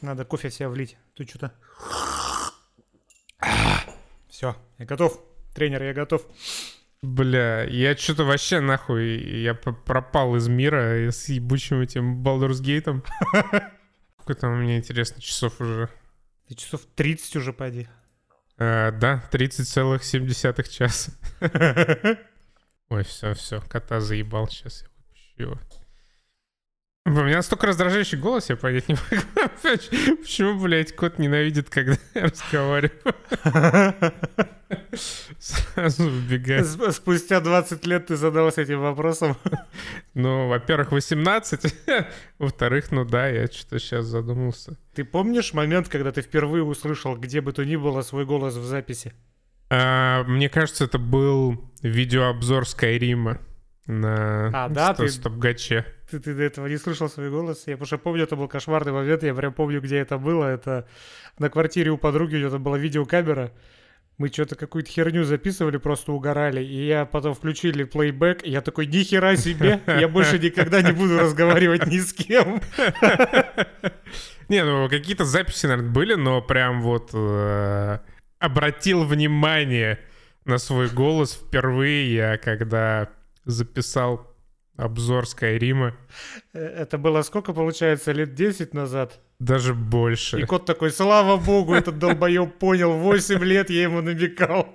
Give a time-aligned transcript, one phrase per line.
[0.00, 0.96] Надо кофе в себя влить.
[1.14, 1.52] Тут что-то...
[4.28, 5.20] Все, я готов.
[5.54, 6.26] Тренер, я готов.
[7.02, 13.04] Бля, я что-то вообще нахуй, я пропал из мира с ебучим этим Baldur's Gate.
[14.20, 15.88] Сколько там меня, интересно, часов уже?
[16.48, 17.88] Ты часов 30 уже поди.
[18.56, 21.12] А, да, 30,7 часа.
[22.88, 25.60] Ой, все, все, кота заебал, сейчас я выпущу его.
[27.08, 29.22] У меня настолько раздражающий голос, я понять не могу.
[30.22, 32.92] Почему, блядь, кот ненавидит, когда я разговариваю?
[35.38, 36.66] Сразу убегает.
[36.66, 39.36] Спустя 20 лет ты задался этим вопросом.
[40.12, 41.74] Ну, во-первых, 18.
[42.38, 44.76] Во-вторых, ну да, я что-то сейчас задумался.
[44.94, 48.64] Ты помнишь момент, когда ты впервые услышал, где бы то ни было, свой голос в
[48.64, 49.14] записи?
[49.70, 53.38] А, мне кажется, это был видеообзор Скайрима
[53.86, 55.86] на А, да, ты- стопгаче.
[56.10, 57.64] Ты, ты до этого не слышал свой голос?
[57.66, 60.46] Я потому помню, это был кошмарный момент, я прям помню, где это было.
[60.46, 60.88] Это
[61.38, 63.52] на квартире у подруги, у нее там была видеокамера.
[64.16, 66.62] Мы что-то какую-то херню записывали, просто угорали.
[66.64, 71.18] И я потом включили плейбэк, и я такой, нихера себе, я больше никогда не буду
[71.20, 72.60] разговаривать ни с кем.
[74.48, 77.98] Не, ну какие-то записи, наверное, были, но прям вот э,
[78.38, 79.98] обратил внимание
[80.46, 83.10] на свой голос впервые я, когда
[83.44, 84.34] записал
[84.78, 85.94] обзор Скайрима.
[86.54, 89.20] Э, Это было сколько, получается, лет 10 назад?
[89.38, 90.46] Даже И больше.
[90.46, 94.68] кот такой, слава богу, этот долбоеб понял, 8 лет я ему намекал.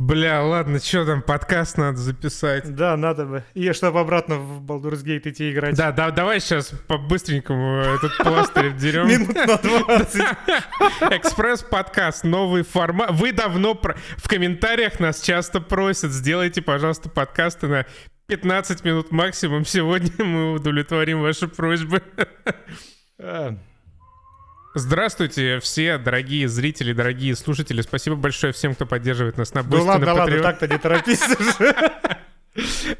[0.00, 2.74] Бля, ладно, что там, подкаст надо записать.
[2.74, 3.44] Да, надо бы.
[3.54, 5.76] И чтобы обратно в Baldur's Gate идти играть.
[5.76, 9.06] Да, да, давай сейчас по-быстренькому этот пластырь дерем.
[9.06, 10.22] Минут на 20.
[11.12, 13.12] Экспресс-подкаст, новый формат.
[13.12, 13.80] Вы давно
[14.16, 17.86] в комментариях нас часто просят, сделайте, пожалуйста, подкасты на
[18.26, 19.64] 15 минут максимум.
[19.64, 22.02] Сегодня мы удовлетворим ваши просьбы.
[23.16, 23.56] А,
[24.74, 27.80] Здравствуйте, все дорогие зрители, дорогие слушатели.
[27.80, 31.22] Спасибо большое всем, кто поддерживает нас на Ну Boosty, ладно, на ладно, так-то не торопись
[31.38, 31.74] уже.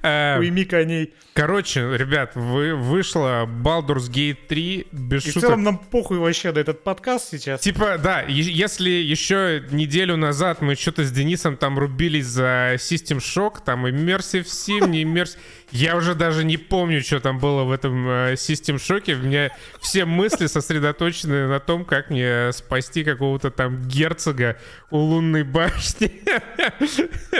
[0.02, 1.14] Э, Уйми коней.
[1.32, 5.48] Короче, ребят, вы, вышла Baldur's Gate 3 без И в шуток.
[5.48, 7.60] целом нам похуй вообще на этот подкаст сейчас.
[7.60, 13.58] Типа, да, если еще неделю назад мы что-то с Денисом там рубились за System Shock,
[13.64, 15.38] там Immersive Sim, не Immersive...
[15.74, 19.12] Я уже даже не помню, что там было в этом э, System Shock.
[19.12, 24.56] У меня все мысли сосредоточены на том, как мне спасти какого-то там герцога
[24.92, 26.22] у лунной башни.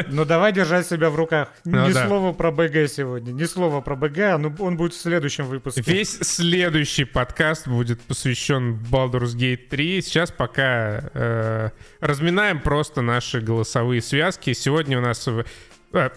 [0.08, 1.50] Ну давай держать себя в руках.
[1.64, 2.08] Ну ни да.
[2.08, 3.30] слова про БГ сегодня.
[3.30, 5.82] Ни слова про БГ, а ну он будет в следующем выпуске.
[5.86, 10.02] Весь следующий подкаст будет посвящен Baldur's Gate 3.
[10.02, 11.70] Сейчас пока э,
[12.00, 14.52] разминаем просто наши голосовые связки.
[14.54, 15.28] Сегодня у нас...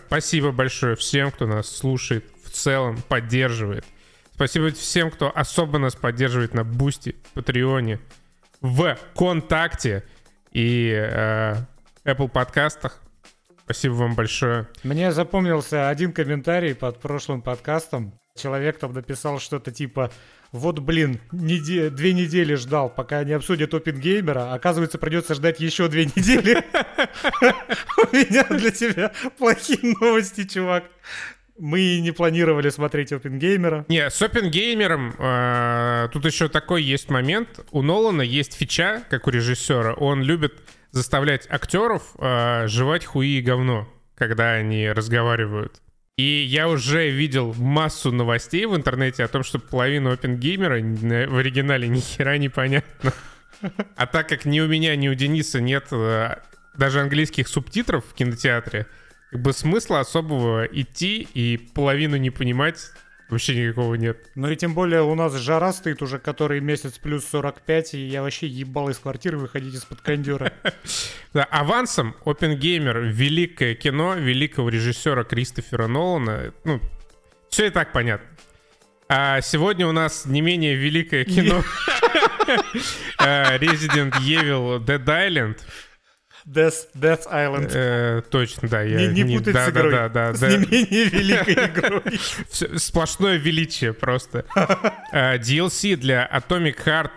[0.07, 3.85] спасибо большое всем, кто нас слушает в целом, поддерживает.
[4.33, 7.99] Спасибо всем, кто особо нас поддерживает на Boosty, Patreon е,
[8.61, 10.03] в Контакте
[10.51, 11.55] и э,
[12.05, 13.01] Apple подкастах.
[13.63, 14.67] Спасибо вам большое.
[14.83, 18.13] Мне запомнился один комментарий под прошлым подкастом.
[18.37, 20.11] Человек там написал что-то типа
[20.57, 24.53] вот, блин, неде- две недели ждал, пока они обсудят Опенгеймера.
[24.53, 26.57] Оказывается, придется ждать еще две недели.
[28.11, 30.83] У меня для тебя плохие новости, чувак.
[31.59, 33.85] Мы не планировали смотреть Опенгеймера.
[33.87, 37.61] Не, с опенгеймером э, тут еще такой есть момент.
[37.71, 39.93] У Нолана есть фича, как у режиссера.
[39.93, 40.53] Он любит
[40.91, 45.81] заставлять актеров э, жевать хуи и говно, когда они разговаривают.
[46.17, 51.37] И я уже видел массу новостей в интернете о том, что половина опенгеймера н- в
[51.37, 53.13] оригинале ни хера не понятно.
[53.95, 56.37] А так как ни у меня, ни у Дениса нет э,
[56.75, 58.87] даже английских субтитров в кинотеатре,
[59.31, 62.91] как бы смысла особого идти и половину не понимать
[63.29, 64.29] вообще никакого нет.
[64.35, 68.21] Ну и тем более у нас жара стоит уже который месяц плюс 45, и я
[68.21, 70.53] вообще ебал из квартиры выходить из-под кондера.
[71.33, 76.51] Да, авансом Опенгеймер великое кино великого режиссера Кристофера Нолана.
[76.63, 76.81] Ну,
[77.49, 78.27] все и так понятно.
[79.09, 81.63] А сегодня у нас не менее великое кино
[83.19, 85.59] э, Resident Evil Dead Island.
[86.47, 87.71] Death, Death Island.
[87.73, 88.81] Э, Точно, да.
[88.81, 89.91] Я, Не, не путать да, с игрой.
[89.91, 90.71] Да, да, с да, не да.
[90.71, 92.19] менее великой игрой.
[92.79, 94.45] Сплошное величие просто.
[95.11, 97.11] Э, DLC для Atomic Heart.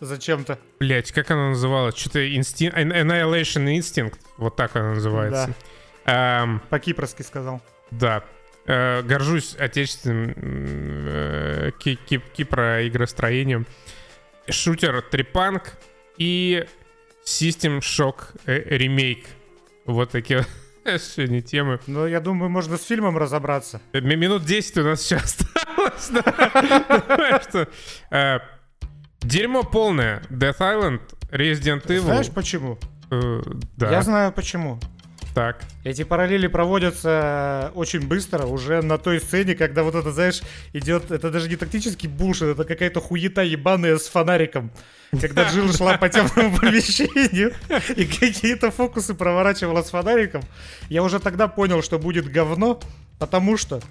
[0.00, 0.58] Зачем-то.
[0.78, 1.96] Блять, как она называлась?
[1.96, 2.74] Что-то Instinct...
[2.74, 4.14] Annihilation Instinct.
[4.36, 5.54] Вот так она называется.
[6.04, 7.62] Эм, По-кипрски сказал.
[7.90, 8.24] Да.
[8.66, 13.66] Э, горжусь отечественным э, ки- ки- Кипра игростроением.
[14.50, 15.72] Шутер Трипанк
[16.18, 16.66] и
[17.26, 19.26] System Shock э, ремейк.
[19.84, 20.46] Вот такие
[20.98, 21.80] сегодня темы.
[21.86, 23.80] Ну, я думаю, можно с фильмом разобраться.
[23.92, 26.10] Э, ми- Минут 10 у нас еще осталось.
[28.10, 28.38] э,
[29.20, 30.22] Дерьмо полное.
[30.30, 31.00] Death Island,
[31.30, 32.00] Resident Evil.
[32.00, 32.78] Знаешь почему?
[33.76, 33.90] Да.
[33.90, 34.78] Я знаю почему.
[35.36, 35.62] Так.
[35.84, 40.40] Эти параллели проводятся очень быстро, уже на той сцене, когда вот это, знаешь,
[40.72, 44.70] идет, это даже не тактический бушит, это какая-то хуета ебаная с фонариком.
[45.10, 47.52] Когда Джилл шла по темному помещению
[47.94, 50.40] и какие-то фокусы проворачивала с фонариком,
[50.88, 52.80] я уже тогда понял, что будет говно,
[53.18, 53.82] потому что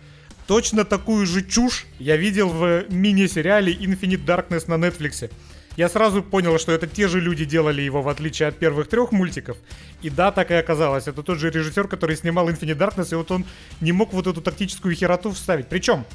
[0.47, 5.29] точно такую же чушь я видел в мини-сериале Infinite Darkness на Netflix.
[5.77, 9.11] Я сразу понял, что это те же люди делали его, в отличие от первых трех
[9.11, 9.57] мультиков.
[10.01, 11.07] И да, так и оказалось.
[11.07, 13.45] Это тот же режиссер, который снимал Infinite Darkness, и вот он
[13.81, 15.67] не мог вот эту тактическую хероту вставить.
[15.67, 16.05] Причем,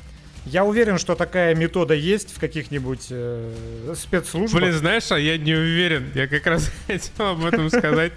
[0.47, 4.63] я уверен, что такая метода есть в каких-нибудь э, спецслужбах.
[4.63, 6.11] Блин, знаешь, а я не уверен.
[6.15, 8.13] Я как раз хотел об этом сказать.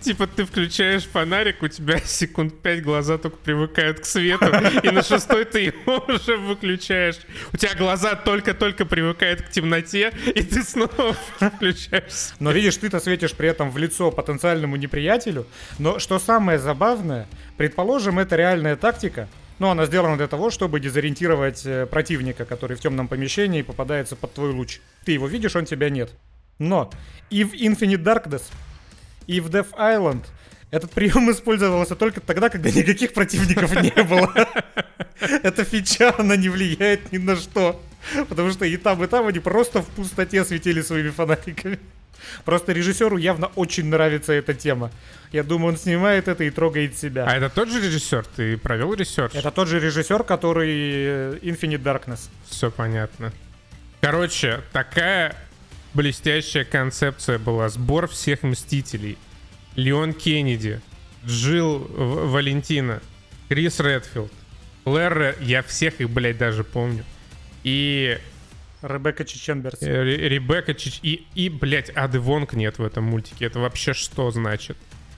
[0.00, 4.46] Типа ты включаешь фонарик, у тебя секунд пять глаза только привыкают к свету,
[4.82, 7.18] и на шестой ты его уже выключаешь.
[7.52, 12.34] У тебя глаза только-только привыкают к темноте, и ты снова включаешь.
[12.40, 15.46] Но видишь, ты-то светишь при этом в лицо потенциальному неприятелю.
[15.78, 21.64] Но что самое забавное, предположим, это реальная тактика, но она сделана для того, чтобы дезориентировать
[21.64, 24.80] э, противника, который в темном помещении попадается под твой луч.
[25.04, 26.10] Ты его видишь, он тебя нет.
[26.58, 26.90] Но
[27.30, 28.42] и в Infinite Darkness,
[29.26, 30.24] и в Death Island
[30.70, 34.32] этот прием использовался только тогда, когда никаких противников не было.
[35.20, 37.80] Эта фича, она не влияет ни на что.
[38.28, 41.80] Потому что и там, и там они просто в пустоте светили своими фонариками.
[42.44, 44.90] Просто режиссеру явно очень нравится эта тема.
[45.32, 47.26] Я думаю, он снимает это и трогает себя.
[47.26, 48.24] А это тот же режиссер?
[48.36, 49.34] Ты провел research?
[49.34, 52.28] Это тот же режиссер, который э, Infinite Darkness.
[52.48, 53.32] Все понятно.
[54.00, 55.36] Короче, такая
[55.94, 57.68] блестящая концепция была.
[57.68, 59.18] Сбор всех Мстителей.
[59.76, 60.80] Леон Кеннеди,
[61.26, 63.02] Джилл Валентина,
[63.48, 64.32] Крис Редфилд,
[64.84, 67.04] Клэр, я всех их, блядь, даже помню.
[67.62, 68.18] И
[68.86, 69.82] Ребекка Чиченберс.
[69.82, 71.00] Э, Ребекка Чич...
[71.02, 73.46] И, и, блядь, Ады Вонг нет в этом мультике.
[73.46, 74.76] Это вообще что значит?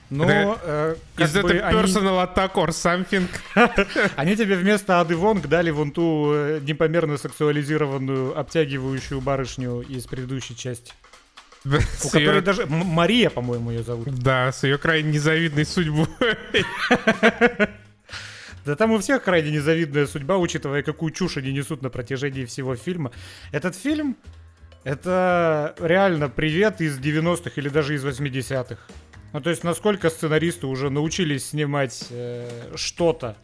[0.09, 2.31] Ну, э, Is that a personal они...
[2.31, 3.27] attack or something?
[4.15, 10.55] они тебе вместо Ады Вонг дали вон ту э, непомерно сексуализированную, обтягивающую барышню из предыдущей
[10.55, 10.93] части.
[11.65, 12.65] У которой даже...
[12.65, 14.07] Мария, по-моему, ее зовут.
[14.15, 16.07] Да, с ее крайне незавидной судьбой.
[18.65, 22.75] Да там у всех крайне незавидная судьба, учитывая, какую чушь они несут на протяжении всего
[22.75, 23.11] фильма.
[23.51, 24.17] Этот фильм—
[24.83, 28.77] это реально привет из 90-х или даже из 80-х.
[29.31, 33.37] Ну, то есть, насколько сценаристы уже научились снимать э, что-то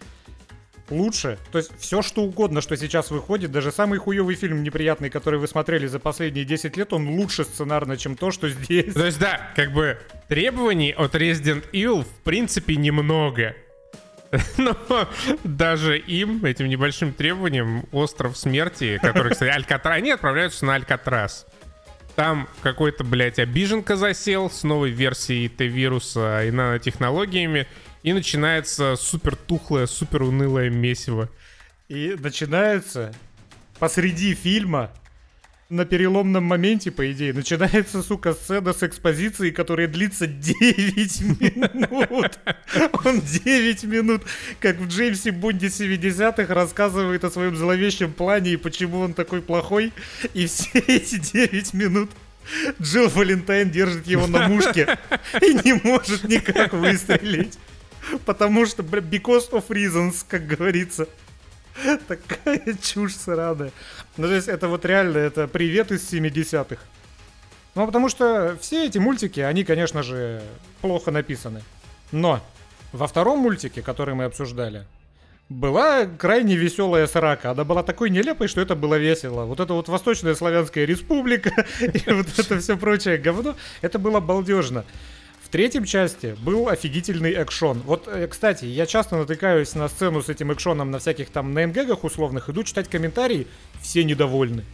[0.90, 1.38] лучше.
[1.52, 5.48] То есть, все что угодно, что сейчас выходит, даже самый хуевый фильм неприятный, который вы
[5.48, 8.94] смотрели за последние 10 лет, он лучше сценарно, чем то, что здесь.
[8.94, 13.56] То есть, да, как бы требований от Resident Evil в принципе немного.
[14.58, 14.78] Но
[15.44, 21.46] даже им, этим небольшим требованием, остров смерти, который, кстати, Алькатрас, они отправляются на Алькатрас.
[22.16, 27.68] Там какой-то, блядь, обиженка засел с новой версией Т-вируса и нанотехнологиями,
[28.04, 31.30] и начинается супер тухлое, супер унылое месиво.
[31.90, 33.14] И начинается
[33.80, 34.92] посреди фильма
[35.70, 42.40] на переломном моменте, по идее, начинается, сука, сцена с экспозицией, которая длится 9 минут.
[43.04, 44.22] Он 9 минут,
[44.60, 49.92] как в Джеймсе Бонде 70-х, рассказывает о своем зловещем плане и почему он такой плохой.
[50.34, 52.12] И все эти 9 минут
[52.80, 55.00] Джилл Валентайн держит его на мушке
[55.42, 57.58] и не может никак выстрелить.
[58.26, 61.08] Потому что, because of reasons, как говорится.
[62.08, 63.72] Такая чушь сраная.
[64.18, 66.78] Ну, то есть это вот реально, это привет из 70-х.
[67.76, 70.42] Ну, потому что все эти мультики, они, конечно же,
[70.82, 71.62] плохо написаны.
[72.12, 72.42] Но
[72.94, 74.86] во втором мультике, который мы обсуждали,
[75.50, 77.52] была крайне веселая срака.
[77.52, 79.44] Она была такой нелепой, что это было весело.
[79.44, 84.86] Вот это вот Восточная Славянская Республика и вот это все прочее говно, это было балдежно
[85.56, 87.80] третьем части был офигительный экшон.
[87.86, 92.04] Вот, э, кстати, я часто натыкаюсь на сцену с этим экшоном на всяких там нейнгэгах
[92.04, 93.48] условных, иду читать комментарии,
[93.80, 94.66] все недовольны.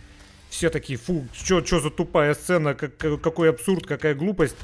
[0.50, 4.56] Все такие, фу, что за тупая сцена, как, какой абсурд, какая глупость.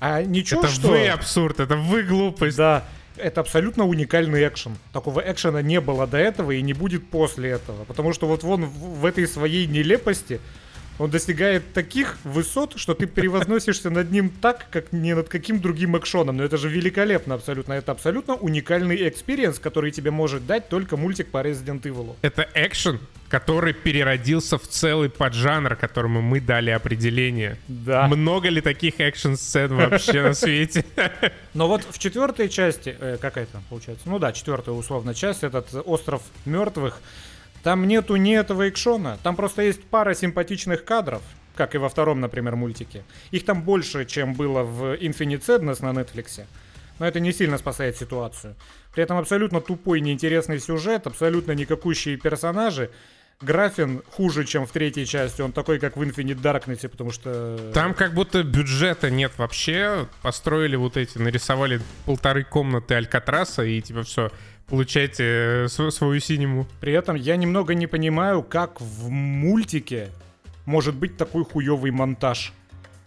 [0.00, 0.88] А ничего, это что...
[0.88, 2.56] вы абсурд, это вы глупость.
[2.56, 4.78] Да, это абсолютно уникальный экшен.
[4.94, 7.84] Такого экшена не было до этого и не будет после этого.
[7.84, 10.40] Потому что вот вон в, в этой своей нелепости
[10.98, 15.96] он достигает таких высот, что ты перевозносишься над ним так, как не над каким другим
[15.96, 16.36] экшоном.
[16.38, 17.74] Но это же великолепно абсолютно.
[17.74, 22.16] Это абсолютно уникальный experience, который тебе может дать только мультик по Resident Evil.
[22.22, 27.58] Это экшен, который переродился в целый поджанр, которому мы дали определение.
[27.68, 28.06] Да.
[28.06, 30.84] Много ли таких экшн-сцен вообще на свете?
[31.54, 34.08] Но вот в четвертой части, э, какая там получается?
[34.08, 37.00] Ну да, четвертая условно часть, этот остров мертвых,
[37.66, 41.20] там нету ни этого экшона, там просто есть пара симпатичных кадров,
[41.56, 43.02] как и во втором, например, мультике.
[43.32, 46.44] Их там больше, чем было в Infinite Sadness на Netflix.
[47.00, 48.54] Но это не сильно спасает ситуацию.
[48.94, 52.92] При этом абсолютно тупой, неинтересный сюжет, абсолютно никакущие персонажи.
[53.40, 55.42] Графин хуже, чем в третьей части.
[55.42, 57.72] Он такой, как в Infinite Darkness, потому что...
[57.74, 60.06] Там как будто бюджета нет вообще.
[60.22, 64.30] Построили вот эти, нарисовали полторы комнаты Алькатраса и типа все,
[64.68, 66.66] получайте э, свою синему.
[66.80, 70.10] При этом я немного не понимаю, как в мультике
[70.64, 72.52] может быть такой хуёвый монтаж.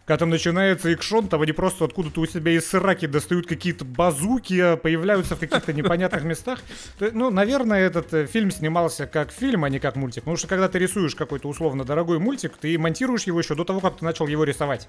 [0.09, 4.59] Когда там начинается экшон, там они просто откуда-то у себя из сраки достают какие-то базуки,
[4.59, 6.61] а появляются в каких-то непонятных местах.
[6.99, 10.23] Ну, наверное, этот э, фильм снимался как фильм, а не как мультик.
[10.23, 13.81] Потому что когда ты рисуешь какой-то условно дорогой мультик, ты монтируешь его еще до того,
[13.81, 14.87] как ты начал его рисовать.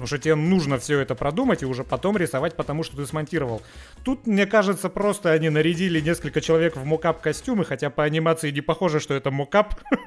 [0.00, 3.60] Потому что тебе нужно все это продумать и уже потом рисовать, потому что ты смонтировал.
[4.02, 8.62] Тут, мне кажется, просто они нарядили несколько человек в мокап костюмы, хотя по анимации не
[8.62, 9.74] похоже, что это мокап.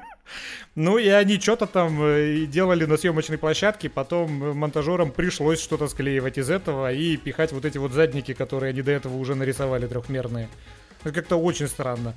[0.75, 6.37] Ну и они что-то там э, делали на съемочной площадке, потом монтажерам пришлось что-то склеивать
[6.37, 10.47] из этого и пихать вот эти вот задники, которые они до этого уже нарисовали трехмерные.
[11.03, 12.15] Это как-то очень странно.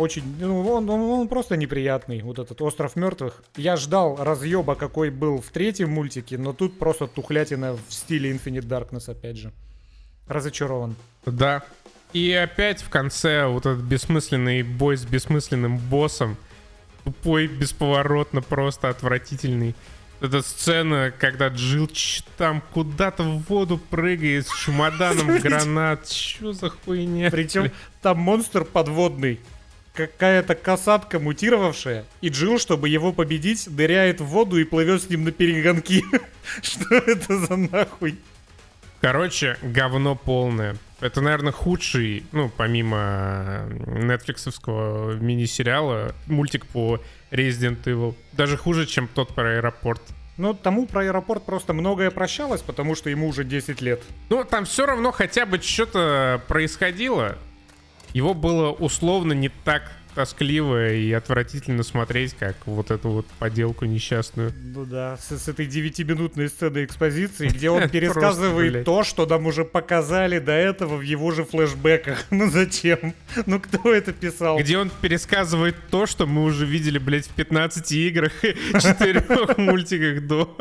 [0.00, 3.42] Очень, ну, он, он, он просто неприятный, вот этот остров мертвых.
[3.56, 8.66] Я ждал разъеба, какой был в третьем мультике, но тут просто тухлятина в стиле Infinite
[8.66, 9.52] Darkness, опять же.
[10.26, 10.96] Разочарован.
[11.26, 11.64] Да.
[12.14, 16.38] И опять в конце вот этот бессмысленный бой с бессмысленным боссом
[17.04, 19.74] тупой, бесповоротно, просто отвратительный.
[20.22, 26.08] Эта сцена, когда Джилч там куда-то в воду прыгает с чемоданом гранат.
[26.08, 27.30] Что за хуйня?
[27.30, 29.40] Причем там монстр подводный.
[29.94, 35.24] Какая-то касатка мутировавшая, и Джилл, чтобы его победить, дыряет в воду и плывет с ним
[35.24, 36.04] на перегонки.
[36.62, 38.18] Что это за нахуй?
[39.00, 40.76] Короче, говно полное.
[41.00, 48.14] Это, наверное, худший, ну, помимо нетфликсовского мини-сериала, мультик по Resident Evil.
[48.32, 50.02] Даже хуже, чем тот про аэропорт.
[50.36, 54.02] Ну, тому про аэропорт просто многое прощалось, потому что ему уже 10 лет.
[54.28, 57.36] Ну, там все равно хотя бы что-то происходило.
[58.12, 64.52] Его было условно не так тоскливо и отвратительно смотреть, как вот эту вот поделку несчастную.
[64.56, 69.64] Ну да, с, с этой девятиминутной сценой экспозиции, где он пересказывает то, что нам уже
[69.64, 72.24] показали до этого в его же флешбеках.
[72.30, 73.14] Ну зачем?
[73.46, 74.58] Ну кто это писал?
[74.58, 79.24] Где он пересказывает то, что мы уже видели, блядь, в 15 играх и 4
[79.58, 80.56] мультиках до.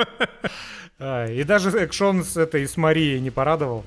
[0.99, 3.85] А, и даже экшон с этой, с Марией не порадовал.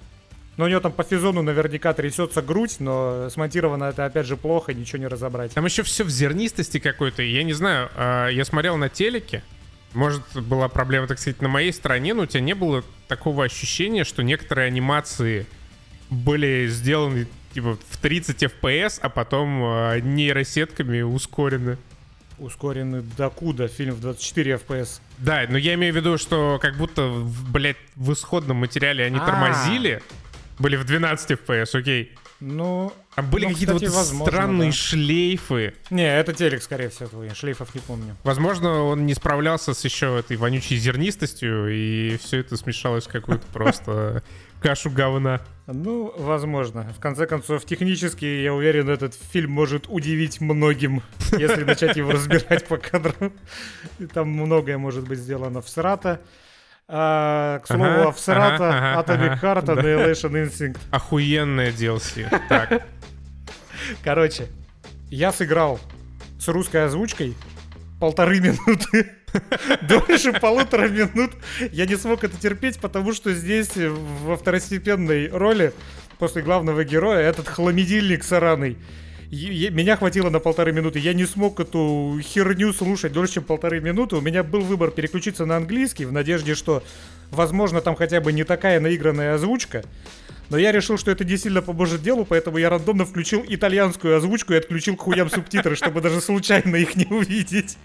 [0.62, 4.73] Но у него там по физону наверняка трясется грудь, но смонтировано это опять же плохо,
[4.73, 5.52] ничего не разобрать.
[5.54, 7.21] Там еще все в зернистости какой-то.
[7.21, 9.42] Я не знаю, а, я смотрел на телеке.
[9.92, 14.04] Может, была проблема, так сказать, на моей стороне, но у тебя не было такого ощущения,
[14.04, 15.47] что некоторые анимации
[16.11, 21.76] были сделаны типа в 30 FPS, а потом э, нейросетками ускорены.
[22.38, 23.66] Ускорены докуда?
[23.66, 25.00] Фильм в 24 FPS.
[25.19, 27.12] Да, но я имею в виду, что как будто,
[27.50, 29.26] блядь, в исходном материале они А-а-а.
[29.26, 30.00] тормозили,
[30.59, 32.15] были в 12 FPS, окей.
[32.45, 34.77] Ну, Там были ну, какие-то вот возможно, странные да.
[34.77, 35.75] шлейфы.
[35.91, 38.17] Не, это телек, скорее всего, я шлейфов не помню.
[38.25, 43.47] Возможно, он не справлялся с еще этой вонючей зернистостью, и все это смешалось в какую-то
[43.53, 44.25] просто
[44.61, 45.41] кашу говна.
[45.69, 46.93] Ну, возможно.
[46.97, 51.01] В конце концов, технически, я уверен, этот фильм может удивить многим,
[51.39, 53.33] если начать его разбирать по кадрам.
[54.13, 56.21] Там многое может быть сделано в срата.
[56.89, 60.79] А, к слову, ага, Авсерата, ага, ага, Atomic Heart, ага, Annihilation Instinct.
[60.91, 62.29] Охуенная DLC.
[62.49, 62.87] Так.
[64.05, 64.49] Короче,
[65.09, 65.81] я сыграл
[66.39, 67.37] с русской озвучкой
[68.01, 69.12] полторы минуты.
[69.83, 71.33] Дольше полутора минут
[71.71, 75.73] я не смог это терпеть, потому что здесь во второстепенной роли
[76.19, 78.77] после главного героя этот хламидильник сараный
[79.33, 80.99] меня хватило на полторы минуты.
[80.99, 84.17] Я не смог эту херню слушать дольше, чем полторы минуты.
[84.17, 86.83] У меня был выбор переключиться на английский в надежде, что,
[87.31, 89.85] возможно, там хотя бы не такая наигранная озвучка.
[90.51, 94.53] Но я решил, что это не сильно поможет делу, поэтому я рандомно включил итальянскую озвучку
[94.53, 97.79] и отключил к хуям субтитры, чтобы даже случайно их не увидеть.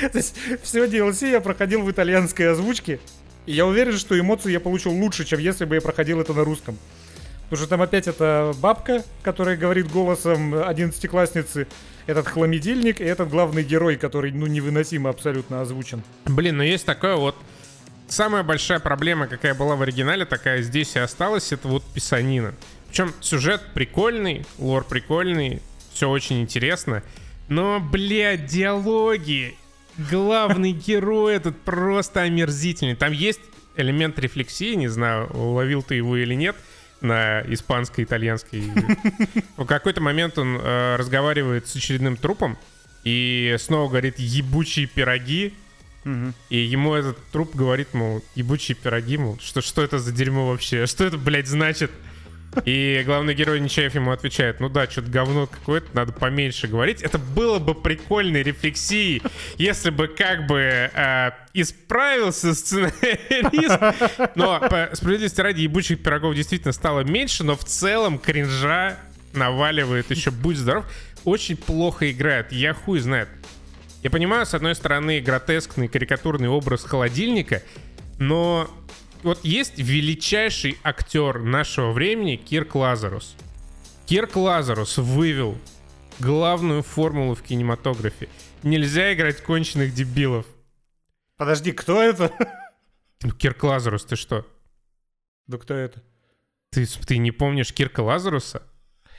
[0.00, 2.98] То есть все DLC я проходил в итальянской озвучке.
[3.46, 6.42] И я уверен, что эмоции я получил лучше, чем если бы я проходил это на
[6.42, 6.76] русском.
[7.50, 11.66] Потому что там опять эта бабка, которая говорит голосом одиннадцатиклассницы,
[12.06, 16.04] этот хламидельник и этот главный герой, который, ну, невыносимо абсолютно озвучен.
[16.26, 17.36] Блин, ну есть такое вот...
[18.06, 22.54] Самая большая проблема, какая была в оригинале, такая здесь и осталась, это вот писанина.
[22.88, 25.60] Причем сюжет прикольный, лор прикольный,
[25.92, 27.02] все очень интересно.
[27.48, 29.56] Но, блядь, диалоги,
[30.10, 32.96] главный герой этот просто омерзительный.
[32.96, 33.40] Там есть
[33.76, 36.54] элемент рефлексии, не знаю, уловил ты его или нет—
[37.00, 38.70] на испанско-итальянский.
[39.56, 42.58] В какой-то момент он э, разговаривает с очередным трупом
[43.04, 45.54] и снова говорит «ебучие пироги».
[46.48, 50.86] И ему этот труп говорит, мол, ебучие пироги, мол, что, что это за дерьмо вообще?
[50.86, 51.90] Что это, блядь, значит?
[52.64, 57.02] И главный герой Нечаев ему отвечает, ну да, что-то говно какое-то, надо поменьше говорить.
[57.02, 59.22] Это было бы прикольной рефлексией,
[59.56, 63.78] если бы как бы э, исправился сценарист.
[64.34, 68.96] Но по справедливости ради ебучих пирогов действительно стало меньше, но в целом кринжа
[69.32, 70.84] наваливает еще «Будь здоров».
[71.24, 73.28] Очень плохо играет, я хуй знает.
[74.02, 77.62] Я понимаю, с одной стороны, гротескный карикатурный образ холодильника,
[78.18, 78.70] но
[79.22, 83.36] вот есть величайший актер нашего времени Кирк Лазарус.
[84.06, 85.56] Кирк Лазарус вывел
[86.18, 88.28] главную формулу в кинематографе.
[88.62, 90.46] Нельзя играть конченых дебилов.
[91.36, 92.32] Подожди, кто это?
[93.22, 94.46] Ну, Кирк Лазарус, ты что?
[95.46, 96.02] Да кто это?
[96.70, 98.62] Ты, ты не помнишь Кирка Лазаруса?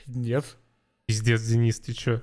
[0.06, 0.56] Нет.
[1.06, 2.20] Пиздец, Денис, ты чё?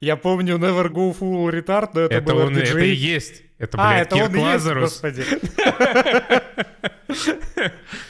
[0.00, 3.42] Я помню Never Go Full Retard, но это, Это, был он, это и есть.
[3.62, 4.90] Это, А, блядь, это Кирк он и есть, Лазарус.
[4.90, 5.24] господи.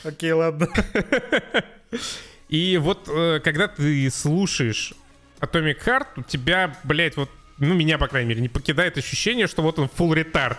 [0.08, 0.66] Окей, ладно.
[2.48, 4.94] И вот э, когда ты слушаешь
[5.40, 7.28] Atomic Heart, у тебя, блядь, вот
[7.58, 10.58] ну, меня, по крайней мере, не покидает ощущение, что вот он full ретард.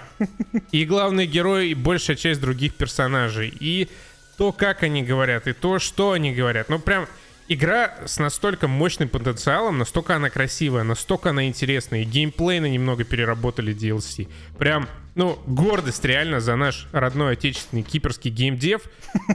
[0.72, 3.52] И главный герой, и большая часть других персонажей.
[3.60, 3.90] И
[4.38, 6.70] то, как они говорят, и то, что они говорят.
[6.70, 7.08] Ну, прям
[7.48, 12.02] игра с настолько мощным потенциалом, настолько она красивая, настолько она интересная.
[12.02, 14.30] И геймплейно немного переработали DLC.
[14.58, 18.84] Прям, ну, гордость реально за наш родной отечественный киперский геймдев.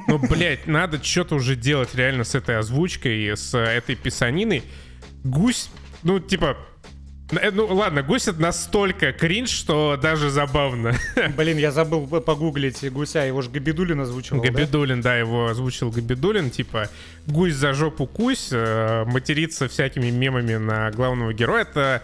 [0.06, 4.62] Но, блядь, надо что-то уже делать реально с этой озвучкой, с э, этой писаниной.
[5.24, 5.70] Гусь,
[6.02, 6.56] ну, типа,
[7.30, 10.94] ну ладно, гусь это настолько кринж, что даже забавно.
[11.36, 14.48] Блин, я забыл погуглить гуся, его же Габидулин озвучивал, да?
[14.48, 16.88] Габидулин, да, его озвучил Габидулин, типа
[17.26, 21.62] гусь за жопу кусь, э, материться всякими мемами на главного героя.
[21.62, 22.02] Это,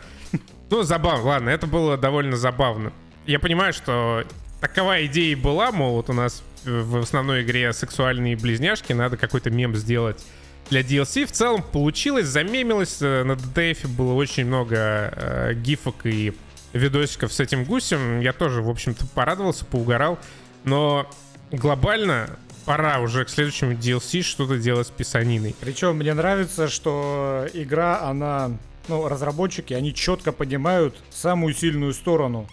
[0.71, 2.93] ну, забавно, ладно, это было довольно забавно.
[3.27, 4.25] Я понимаю, что
[4.61, 9.51] такова идея и была, мол, вот у нас в основной игре сексуальные близняшки, надо какой-то
[9.51, 10.25] мем сделать
[10.71, 11.27] для DLC.
[11.27, 12.99] В целом получилось, замемилось.
[13.01, 16.33] э, На DTF было очень много э, гифок и
[16.73, 18.21] видосиков с этим гусем.
[18.21, 20.19] Я тоже, в общем-то, порадовался, поугарал.
[20.65, 21.09] Но
[21.53, 22.31] глобально
[22.65, 25.55] пора уже к следующему DLC что-то делать с писаниной.
[25.61, 28.53] Причем мне нравится, что игра, она,
[28.89, 32.49] ну, разработчики, они четко понимают самую сильную сторону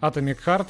[0.00, 0.66] Atomic Heart,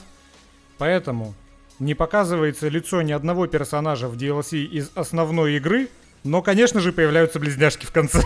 [0.77, 1.35] поэтому
[1.79, 5.89] не показывается лицо ни одного персонажа в DLC из основной игры,
[6.25, 8.21] но, конечно же, появляются близняшки в конце.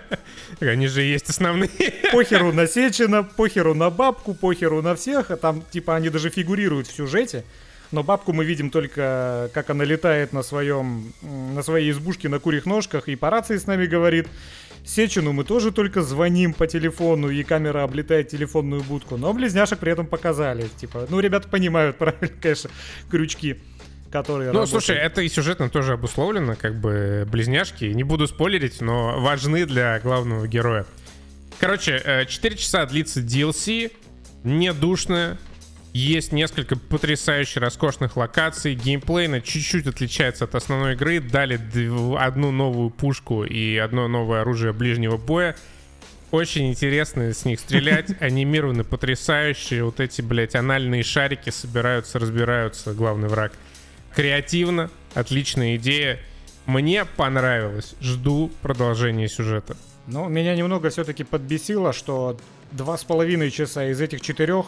[0.60, 1.70] Они же есть основные.
[2.12, 6.86] Похеру на Сечина, похеру на бабку, похеру на всех, а там, типа, они даже фигурируют
[6.86, 7.44] в сюжете.
[7.90, 12.64] Но бабку мы видим только, как она летает на своем, на своей избушке на курьих
[12.64, 14.28] ножках и по рации с нами говорит.
[14.84, 19.16] Сечину мы тоже только звоним по телефону, и камера облетает телефонную будку.
[19.16, 20.68] Но близняшек при этом показали.
[20.76, 22.70] Типа, ну, ребята понимают правильно, конечно,
[23.10, 23.60] крючки,
[24.12, 24.84] которые Ну, работают.
[24.84, 27.86] слушай, это и сюжетно тоже обусловлено, как бы близняшки.
[27.86, 30.86] Не буду спойлерить, но важны для главного героя.
[31.58, 33.90] Короче, 4 часа длится DLC,
[34.44, 35.38] не душная,
[35.92, 41.60] есть несколько потрясающе роскошных локаций, геймплейно чуть-чуть отличается от основной игры, дали
[42.18, 45.54] одну новую пушку и одно новое оружие ближнего боя.
[46.30, 53.28] Очень интересно с них стрелять, анимированы потрясающе, вот эти, блядь, анальные шарики собираются, разбираются, главный
[53.28, 53.52] враг.
[54.14, 56.18] Креативно, отличная идея.
[56.66, 57.94] Мне понравилось.
[58.00, 59.76] Жду продолжения сюжета.
[60.06, 62.36] Ну, меня немного все-таки подбесило, что
[62.72, 64.66] два с половиной часа из этих четырех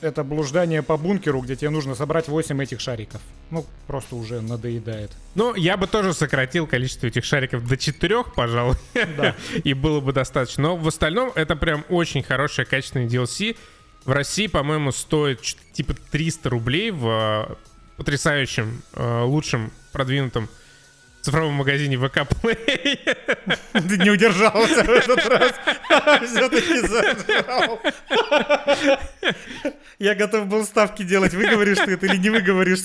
[0.00, 3.20] это блуждание по бункеру, где тебе нужно собрать 8 этих шариков.
[3.50, 5.10] Ну, просто уже надоедает.
[5.34, 8.76] Ну, я бы тоже сократил количество этих шариков до четырех, пожалуй.
[9.16, 9.34] Да.
[9.64, 10.62] И было бы достаточно.
[10.62, 13.56] Но в остальном это прям очень хорошая, качественная DLC.
[14.04, 17.54] В России, по-моему, стоит типа 300 рублей в э,
[17.98, 20.48] потрясающем, э, лучшем, продвинутом
[21.20, 22.98] цифровом магазине ВК Play.
[23.72, 25.52] Ты не удержался в этот раз.
[26.30, 27.80] Все-таки зажал.
[29.98, 32.84] Я готов был ставки делать, выговоришь ты это или не выговоришь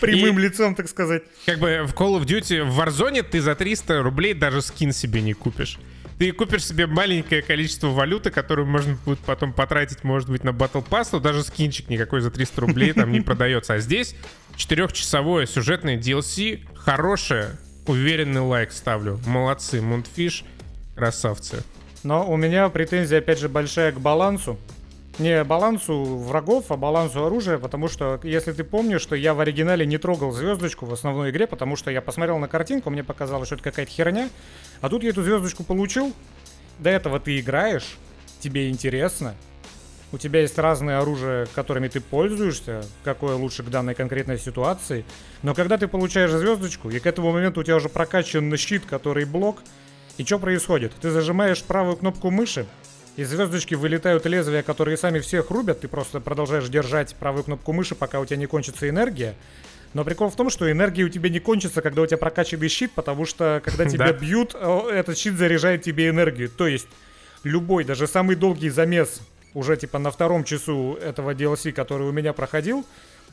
[0.00, 1.22] прямым И- лицом, так сказать.
[1.46, 5.22] Как бы в Call of Duty в Warzone ты за 300 рублей даже скин себе
[5.22, 5.78] не купишь.
[6.18, 10.86] Ты купишь себе маленькое количество валюты, которую можно будет потом потратить, может быть, на Battle
[10.86, 13.74] Pass, но даже скинчик никакой за 300 рублей там не продается.
[13.74, 14.14] А здесь
[14.56, 19.18] четырехчасовое сюжетное DLC, хорошее, уверенный лайк ставлю.
[19.26, 20.44] Молодцы, Мунтфиш,
[20.94, 21.62] красавцы.
[22.02, 24.58] Но у меня претензия, опять же, большая к балансу.
[25.18, 29.84] Не балансу врагов, а балансу оружия, потому что, если ты помнишь, что я в оригинале
[29.84, 33.56] не трогал звездочку в основной игре, потому что я посмотрел на картинку, мне показалось, что
[33.56, 34.30] это какая-то херня,
[34.80, 36.14] а тут я эту звездочку получил,
[36.78, 37.98] до этого ты играешь,
[38.40, 39.34] тебе интересно,
[40.12, 45.04] у тебя есть разные оружия, которыми ты пользуешься, какое лучше к данной конкретной ситуации.
[45.42, 49.24] Но когда ты получаешь звездочку, и к этому моменту у тебя уже прокачан щит, который
[49.24, 49.62] блок,
[50.18, 50.92] и что происходит?
[51.00, 52.66] Ты зажимаешь правую кнопку мыши,
[53.16, 57.94] из звездочки вылетают лезвия, которые сами всех рубят, ты просто продолжаешь держать правую кнопку мыши,
[57.94, 59.34] пока у тебя не кончится энергия.
[59.94, 62.92] Но прикол в том, что энергия у тебя не кончится, когда у тебя прокачанный щит,
[62.92, 66.48] потому что когда тебя бьют, этот щит заряжает тебе энергию.
[66.48, 66.88] То есть
[67.44, 69.20] любой, даже самый долгий замес
[69.54, 72.86] уже типа на втором часу этого DLC, который у меня проходил,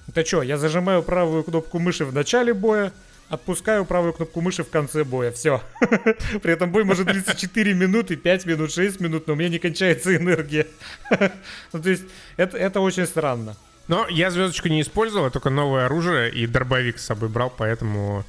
[0.07, 2.91] это что, я зажимаю правую кнопку мыши в начале боя,
[3.29, 5.31] отпускаю правую кнопку мыши в конце боя.
[5.31, 5.61] Все.
[6.41, 9.59] При этом бой может длиться 4 минуты, 5 минут, 6 минут, но у меня не
[9.59, 10.67] кончается энергия.
[11.73, 12.03] ну, то есть,
[12.37, 13.55] это, это очень странно.
[13.87, 18.23] Но я звездочку не использовал, я только новое оружие и дробовик с собой брал, поэтому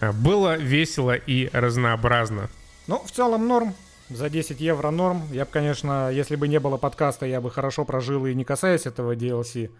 [0.00, 2.48] э, было весело и разнообразно.
[2.86, 3.74] Ну, в целом норм.
[4.14, 5.22] За 10 евро норм.
[5.32, 8.86] Я бы, конечно, если бы не было подкаста, я бы хорошо прожил и не касаясь
[8.86, 9.70] этого DLC.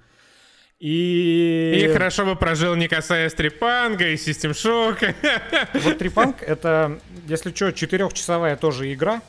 [0.81, 1.85] И...
[1.85, 5.15] И хорошо бы прожил, не касаясь Трипанга и Систем Шока.
[5.75, 9.23] Вот Трипанг— это, если что, четырехчасовая тоже игра,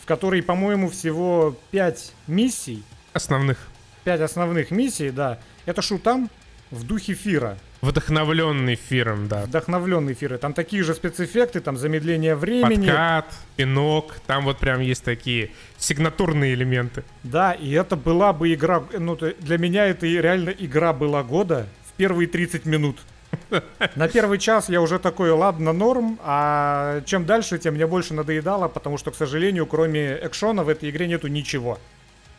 [0.00, 2.82] в которой, по-моему, всего 5 миссий.
[3.12, 3.68] Основных.
[4.02, 5.38] 5 основных миссий, да.
[5.64, 6.28] Это шутам
[6.70, 7.56] в духе Фира.
[7.84, 9.42] Вдохновленный эфиром, да.
[9.42, 10.38] Вдохновленный эфиры.
[10.38, 12.86] Там такие же спецэффекты, там замедление времени.
[12.86, 17.04] Подкат, пинок, там вот прям есть такие сигнатурные элементы.
[17.22, 21.92] Да, и это была бы игра, ну для меня это реально игра была года в
[21.92, 22.96] первые 30 минут.
[23.96, 28.68] На первый час я уже такой, ладно, норм, а чем дальше, тем мне больше надоедало,
[28.68, 31.78] потому что, к сожалению, кроме экшона в этой игре нету ничего.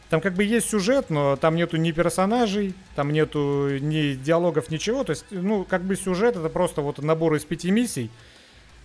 [0.09, 5.03] Там как бы есть сюжет, но там нету ни персонажей, там нету ни диалогов, ничего.
[5.03, 8.11] То есть, ну, как бы сюжет это просто вот набор из пяти миссий,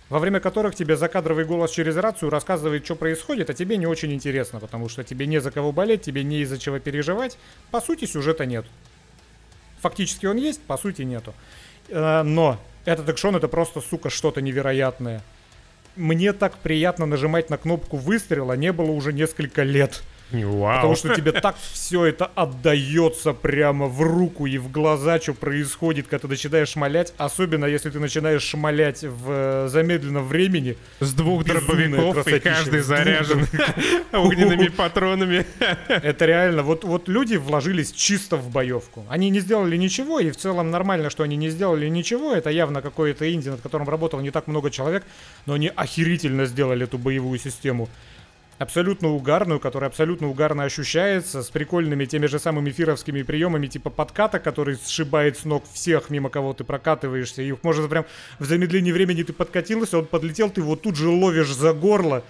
[0.09, 4.11] во время которых тебе закадровый голос через рацию рассказывает, что происходит, а тебе не очень
[4.11, 7.37] интересно, потому что тебе не за кого болеть, тебе не из-за чего переживать.
[7.69, 8.65] По сути, сюжета нет.
[9.79, 11.33] Фактически он есть, по сути нету.
[11.89, 15.21] Э, но этот экшон это просто, сука, что-то невероятное.
[15.95, 20.01] Мне так приятно нажимать на кнопку выстрела не было уже несколько лет.
[20.31, 20.75] Вау.
[20.75, 26.07] Потому что тебе так все это отдается прямо в руку и в глаза, что происходит,
[26.07, 27.13] когда ты начинаешь шмалять.
[27.17, 30.77] Особенно если ты начинаешь шмалять в э, замедленном времени.
[30.99, 33.45] С двух дробовиков, и каждый заряжен
[34.13, 35.45] огненными патронами.
[35.87, 36.63] Это реально.
[36.63, 39.05] Вот, вот люди вложились чисто в боевку.
[39.09, 42.33] Они не сделали ничего, и в целом нормально, что они не сделали ничего.
[42.33, 45.03] Это явно какой-то инди, над которым работало не так много человек,
[45.45, 47.89] но они охерительно сделали эту боевую систему
[48.61, 54.39] абсолютно угарную, которая абсолютно угарно ощущается, с прикольными теми же самыми фировскими приемами, типа подката,
[54.39, 57.41] который сшибает с ног всех, мимо кого ты прокатываешься.
[57.41, 58.05] И может прям
[58.37, 62.23] в замедлении времени ты подкатился, он подлетел, ты его тут же ловишь за горло,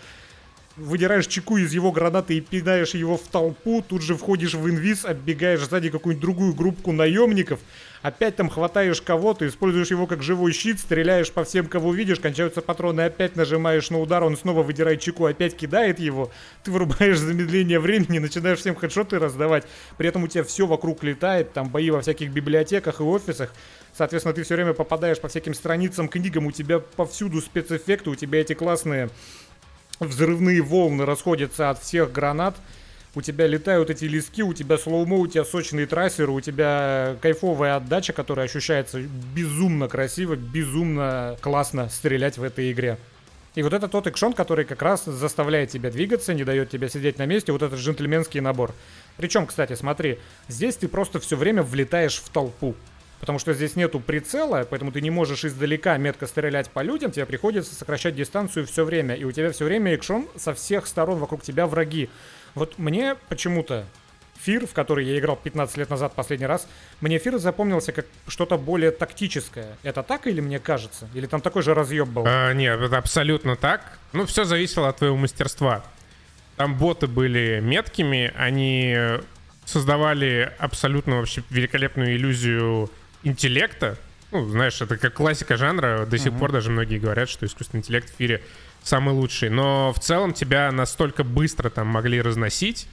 [0.81, 5.05] выдираешь чеку из его гранаты и пинаешь его в толпу, тут же входишь в инвиз,
[5.05, 7.59] оббегаешь сзади какую-нибудь другую группку наемников,
[8.01, 12.61] опять там хватаешь кого-то, используешь его как живой щит, стреляешь по всем, кого видишь, кончаются
[12.61, 16.31] патроны, опять нажимаешь на удар, он снова выдирает чеку, опять кидает его,
[16.63, 19.65] ты вырубаешь замедление времени, начинаешь всем хедшоты раздавать,
[19.97, 23.53] при этом у тебя все вокруг летает, там бои во всяких библиотеках и офисах,
[23.93, 28.39] Соответственно, ты все время попадаешь по всяким страницам, книгам, у тебя повсюду спецэффекты, у тебя
[28.39, 29.09] эти классные
[30.01, 32.55] взрывные волны расходятся от всех гранат,
[33.13, 37.75] у тебя летают эти лески, у тебя слоумо, у тебя сочные трассеры, у тебя кайфовая
[37.75, 39.01] отдача, которая ощущается
[39.35, 42.97] безумно красиво, безумно классно стрелять в этой игре.
[43.53, 47.17] И вот это тот экшон, который как раз заставляет тебя двигаться, не дает тебе сидеть
[47.17, 48.73] на месте, вот этот джентльменский набор.
[49.17, 52.75] Причем, кстати, смотри, здесь ты просто все время влетаешь в толпу
[53.21, 57.25] потому что здесь нету прицела, поэтому ты не можешь издалека метко стрелять по людям, тебе
[57.25, 61.43] приходится сокращать дистанцию все время, и у тебя все время экшон со всех сторон вокруг
[61.43, 62.09] тебя враги.
[62.55, 63.85] Вот мне почему-то
[64.41, 66.67] Фир, в который я играл 15 лет назад последний раз,
[66.99, 69.77] мне Фир запомнился как что-то более тактическое.
[69.83, 71.07] Это так или мне кажется?
[71.13, 72.23] Или там такой же разъеб был?
[72.25, 73.99] А, нет, это абсолютно так.
[74.13, 75.83] Ну, все зависело от твоего мастерства.
[76.57, 78.97] Там боты были меткими, они
[79.65, 82.89] создавали абсолютно вообще великолепную иллюзию
[83.23, 83.97] интеллекта,
[84.31, 86.39] ну, знаешь, это как классика жанра, до сих mm-hmm.
[86.39, 88.41] пор даже многие говорят, что искусственный интеллект в эфире
[88.83, 92.87] самый лучший, но в целом тебя настолько быстро там могли разносить,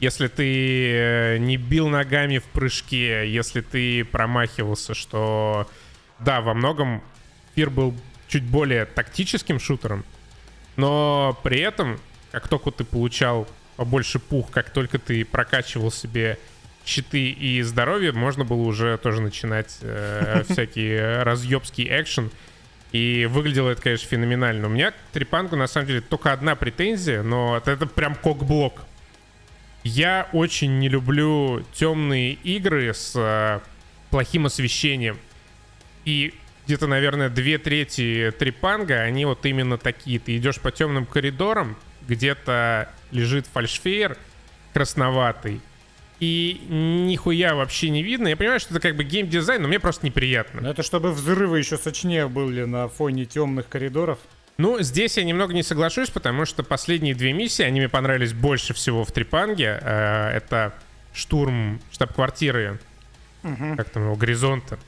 [0.00, 5.68] если ты э, не бил ногами в прыжке, если ты промахивался, что
[6.18, 7.02] да, во многом
[7.54, 7.94] Фир был
[8.28, 10.04] чуть более тактическим шутером,
[10.76, 12.00] но при этом,
[12.32, 16.38] как только ты получал побольше пух, как только ты прокачивал себе
[16.90, 22.30] щиты и здоровье, можно было уже тоже начинать э, всякие разъебский экшен.
[22.92, 24.66] И выглядело это, конечно, феноменально.
[24.66, 28.82] У меня к Трипангу, на самом деле, только одна претензия, но это, это прям кокблок.
[29.84, 33.60] Я очень не люблю темные игры с э,
[34.10, 35.18] плохим освещением.
[36.04, 36.34] И
[36.66, 40.18] где-то, наверное, две трети трипанга, они вот именно такие.
[40.18, 41.76] Ты идешь по темным коридорам,
[42.08, 44.18] где-то лежит фальшфейер
[44.72, 45.60] красноватый,
[46.20, 48.28] и нихуя вообще не видно.
[48.28, 50.60] Я понимаю, что это как бы геймдизайн, но мне просто неприятно.
[50.60, 54.18] Но это чтобы взрывы еще сочнее были на фоне темных коридоров.
[54.58, 58.74] Ну, здесь я немного не соглашусь, потому что последние две миссии, они мне понравились больше
[58.74, 59.78] всего в Трипанге.
[59.80, 60.74] Э, это
[61.14, 62.78] штурм штаб-квартиры,
[63.42, 63.76] угу.
[63.78, 64.78] как там его, Горизонта.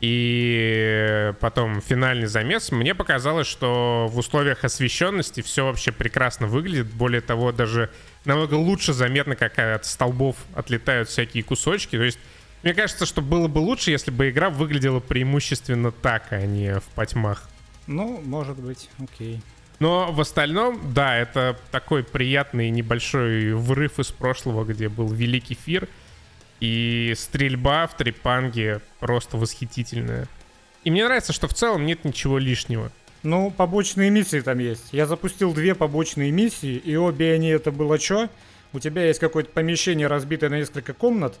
[0.00, 2.72] И потом финальный замес.
[2.72, 6.86] Мне показалось, что в условиях освещенности все вообще прекрасно выглядит.
[6.86, 7.90] Более того, даже
[8.24, 11.96] намного лучше заметно, как от столбов отлетают всякие кусочки.
[11.96, 12.18] То есть,
[12.62, 16.84] мне кажется, что было бы лучше, если бы игра выглядела преимущественно так, а не в
[16.94, 17.48] потьмах.
[17.86, 19.40] Ну, может быть, окей.
[19.78, 25.88] Но в остальном, да, это такой приятный небольшой врыв из прошлого, где был великий фир.
[26.60, 30.28] И стрельба в трипанге просто восхитительная.
[30.84, 32.92] И мне нравится, что в целом нет ничего лишнего.
[33.22, 34.92] Ну, побочные миссии там есть.
[34.92, 38.30] Я запустил две побочные миссии, и обе они это было что?
[38.72, 41.38] У тебя есть какое-то помещение, разбитое на несколько комнат,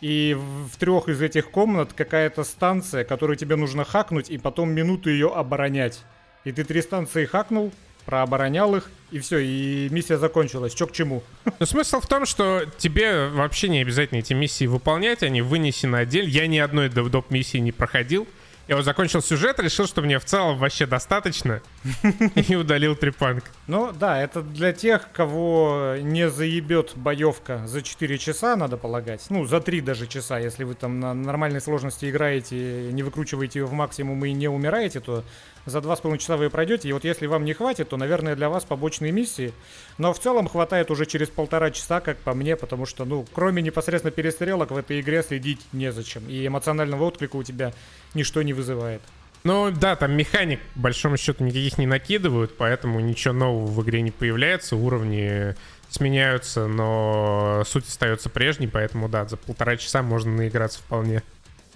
[0.00, 5.10] и в трех из этих комнат какая-то станция, которую тебе нужно хакнуть и потом минуту
[5.10, 6.00] ее оборонять.
[6.44, 7.70] И ты три станции хакнул,
[8.06, 10.72] прооборонял их, и все, и миссия закончилась.
[10.72, 11.22] Чё к чему?
[11.58, 16.28] Но смысл в том, что тебе вообще не обязательно эти миссии выполнять, они вынесены отдельно.
[16.28, 17.30] Я ни одной доп.
[17.30, 18.26] миссии не проходил.
[18.70, 21.60] Я вот закончил сюжет, решил, что мне в целом вообще достаточно,
[22.36, 23.42] и удалил трипанк.
[23.66, 29.26] Ну да, это для тех, кого не заебет боевка за 4 часа, надо полагать.
[29.28, 33.66] Ну, за 3 даже часа, если вы там на нормальной сложности играете, не выкручиваете ее
[33.66, 35.24] в максимум и не умираете, то
[35.66, 38.36] за два с половиной часа вы пройдете, и вот если вам не хватит, то, наверное,
[38.36, 39.52] для вас побочные миссии.
[39.98, 43.62] Но в целом хватает уже через полтора часа, как по мне, потому что, ну, кроме
[43.62, 46.28] непосредственно перестрелок в этой игре следить незачем.
[46.28, 47.72] И эмоционального отклика у тебя
[48.14, 49.02] ничто не вызывает.
[49.42, 54.10] Ну да, там механик, большому счету, никаких не накидывают, поэтому ничего нового в игре не
[54.10, 55.54] появляется, уровни
[55.88, 61.22] сменяются, но суть остается прежней, поэтому да, за полтора часа можно наиграться вполне.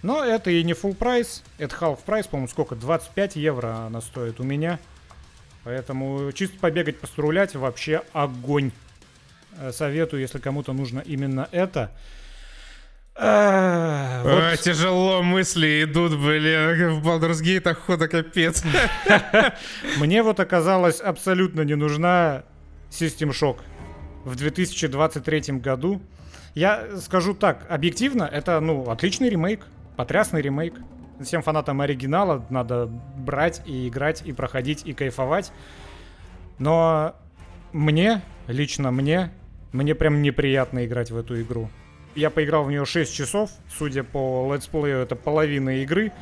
[0.04, 2.76] Но это и не full прайс, это half прайс, по-моему, сколько?
[2.76, 4.78] 25 евро она стоит у меня.
[5.64, 8.70] Поэтому чисто побегать, пострулять вообще огонь.
[9.58, 11.90] Э, советую, если кому-то нужно именно это.
[13.14, 14.42] А, вот.
[14.42, 18.62] а, тяжело мысли идут, блин, в Baldur's Gate охота капец.
[19.96, 22.42] Мне вот оказалось абсолютно не нужна
[22.90, 23.60] System Shock
[24.26, 26.02] в 2023 году.
[26.54, 30.74] Я скажу так, объективно, это, ну, отличный ремейк потрясный ремейк.
[31.20, 35.52] Всем фанатам оригинала надо брать и играть, и проходить, и кайфовать.
[36.58, 37.14] Но
[37.72, 39.30] мне, лично мне,
[39.72, 41.68] мне прям неприятно играть в эту игру.
[42.14, 46.12] Я поиграл в нее 6 часов, судя по летсплею, это половина игры.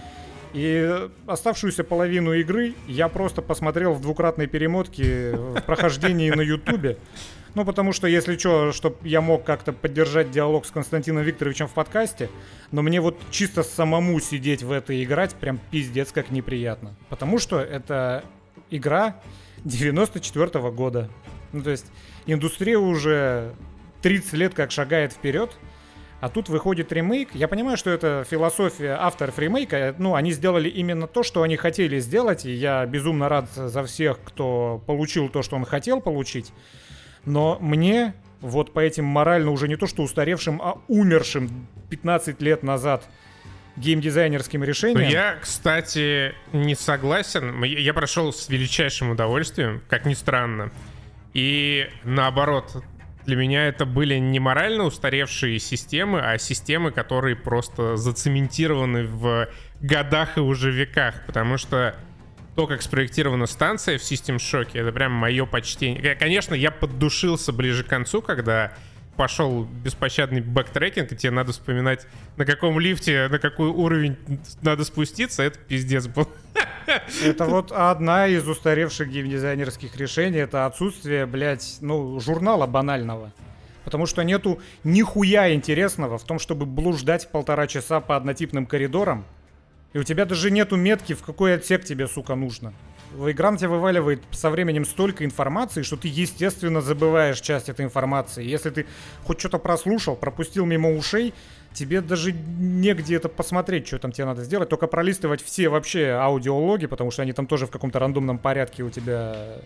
[0.54, 6.98] И оставшуюся половину игры я просто посмотрел в двукратной перемотке в прохождении на ютубе.
[7.54, 11.72] Ну, потому что, если что, чтобы я мог как-то поддержать диалог с Константином Викторовичем в
[11.72, 12.30] подкасте,
[12.70, 16.96] но мне вот чисто самому сидеть в это играть прям пиздец как неприятно.
[17.10, 18.24] Потому что это
[18.70, 19.20] игра
[19.64, 21.10] 94 -го года.
[21.52, 21.86] Ну, то есть
[22.26, 23.54] индустрия уже
[24.00, 25.50] 30 лет как шагает вперед,
[26.22, 27.34] а тут выходит ремейк.
[27.34, 29.94] Я понимаю, что это философия авторов ремейка.
[29.98, 32.46] Ну, они сделали именно то, что они хотели сделать.
[32.46, 36.52] И я безумно рад за всех, кто получил то, что он хотел получить.
[37.24, 42.62] Но мне вот по этим морально уже не то что устаревшим, а умершим 15 лет
[42.62, 43.08] назад
[43.76, 45.08] геймдизайнерским решением.
[45.08, 47.62] Я, кстати, не согласен.
[47.62, 50.70] Я прошел с величайшим удовольствием, как ни странно.
[51.32, 52.82] И наоборот,
[53.24, 59.48] для меня это были не морально устаревшие системы, а системы, которые просто зацементированы в
[59.80, 61.22] годах и уже веках.
[61.26, 61.96] Потому что
[62.54, 66.14] то, как спроектирована станция в System Shock, это прям мое почтение.
[66.14, 68.72] Конечно, я поддушился ближе к концу, когда
[69.16, 74.16] пошел беспощадный backtracking, и тебе надо вспоминать, на каком лифте, на какой уровень
[74.62, 76.28] надо спуститься, это пиздец был.
[77.24, 83.32] Это вот одна из устаревших геймдизайнерских решений, это отсутствие, блядь, ну, журнала банального.
[83.84, 89.24] Потому что нету нихуя интересного в том, чтобы блуждать полтора часа по однотипным коридорам,
[89.92, 92.72] и у тебя даже нету метки, в какой отсек тебе, сука, нужно.
[93.14, 98.42] Игра на тебя вываливает со временем столько информации, что ты, естественно, забываешь часть этой информации.
[98.42, 98.86] Если ты
[99.24, 101.34] хоть что-то прослушал, пропустил мимо ушей,
[101.74, 104.70] тебе даже негде это посмотреть, что там тебе надо сделать.
[104.70, 108.88] Только пролистывать все вообще аудиологи, потому что они там тоже в каком-то рандомном порядке у
[108.88, 109.58] тебя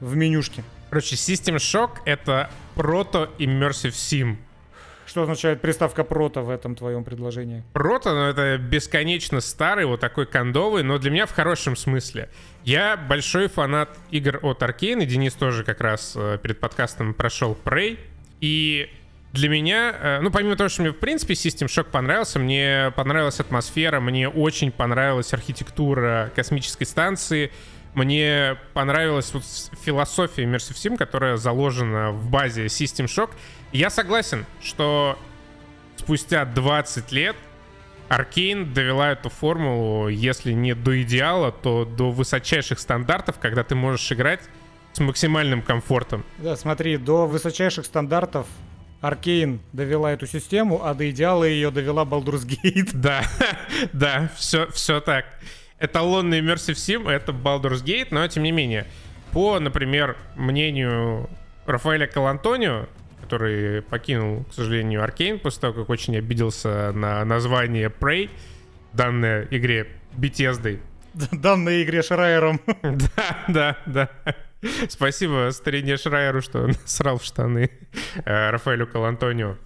[0.00, 0.64] в менюшке.
[0.88, 4.36] Короче, System Shock— это прото-immersive sim.
[5.06, 7.62] Что означает приставка прото в этом твоем предложении?
[7.72, 12.30] Прото, ну, это бесконечно старый, вот такой кондовый, но для меня в хорошем смысле.
[12.64, 17.56] Я большой фанат игр от Arkane, и Денис тоже как раз э, перед подкастом прошел
[17.64, 17.98] Prey,
[18.40, 18.90] и
[19.34, 23.40] для меня, э, ну, помимо того, что мне, в принципе, System Shock понравился, мне понравилась
[23.40, 27.50] атмосфера, мне очень понравилась архитектура космической станции,
[27.94, 29.44] мне понравилась вот
[29.82, 33.30] философия Immersive Sim, которая заложена в базе System Shock.
[33.72, 35.18] Я согласен, что
[35.96, 37.36] спустя 20 лет
[38.08, 44.10] Аркейн довела эту формулу, если не до идеала, то до высочайших стандартов, когда ты можешь
[44.12, 44.40] играть
[44.92, 46.24] с максимальным комфортом.
[46.38, 48.46] Да, смотри, до высочайших стандартов
[49.00, 52.90] Аркейн довела эту систему, а до идеала ее довела Baldur's Gate.
[52.94, 53.22] Да,
[53.92, 55.26] да, все, все так
[55.84, 58.86] эталонный Immersive Sim— это Baldur's Gate, но тем не менее,
[59.32, 61.28] по, например, мнению
[61.66, 62.86] Рафаэля Калантонио,
[63.22, 68.30] который покинул, к сожалению, Аркейн после того, как очень обиделся на название Prey,
[68.92, 70.78] данной игре Bethesda.
[71.32, 72.60] Данной игре Шрайером.
[72.82, 74.10] Да, да, да.
[74.88, 77.70] Спасибо старине Шрайеру, что он срал в штаны
[78.24, 79.56] э, Рафаэлю Калантонио.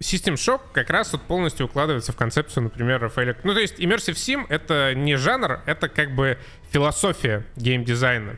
[0.00, 3.36] System Shock как раз вот полностью укладывается в концепцию, например, Рафаэля...
[3.42, 6.38] Ну, то есть Immersive Sim— это не жанр, это как бы
[6.70, 8.36] философия геймдизайна.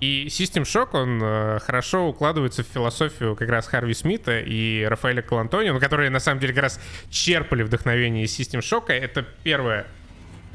[0.00, 5.22] И System Shock, он э, хорошо укладывается в философию как раз Харви Смита и Рафаэля
[5.22, 8.92] Калантонио, ну, которые на самом деле как раз черпали вдохновение из System Shock.
[8.92, 9.86] Это первое—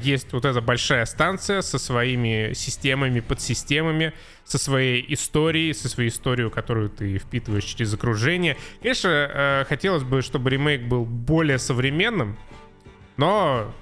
[0.02, 4.12] есть вот эта большая станция со своими системами, подсистемами,
[4.44, 8.56] со своей историей, со своей историей, которую ты впитываешь через окружение.
[8.82, 12.36] Конечно, э, хотелось бы, чтобы ремейк был более современным,
[13.16, 13.72] но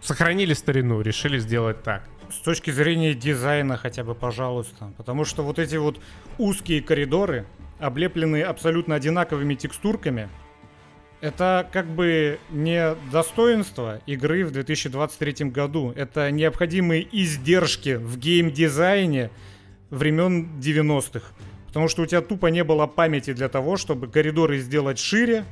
[0.00, 2.08] сохранили старину, решили сделать так.
[2.30, 4.92] С точки зрения дизайна хотя бы, пожалуйста.
[4.96, 6.00] Потому что вот эти вот
[6.36, 7.46] узкие коридоры,
[7.78, 10.28] облепленные абсолютно одинаковыми текстурками,
[11.20, 15.92] это как бы не достоинство игры в 2023 году.
[15.96, 19.30] Это необходимые издержки в геймдизайне
[19.90, 21.26] времен 90-х.
[21.68, 25.44] Потому что у тебя тупо не было памяти для того, чтобы коридоры сделать шире,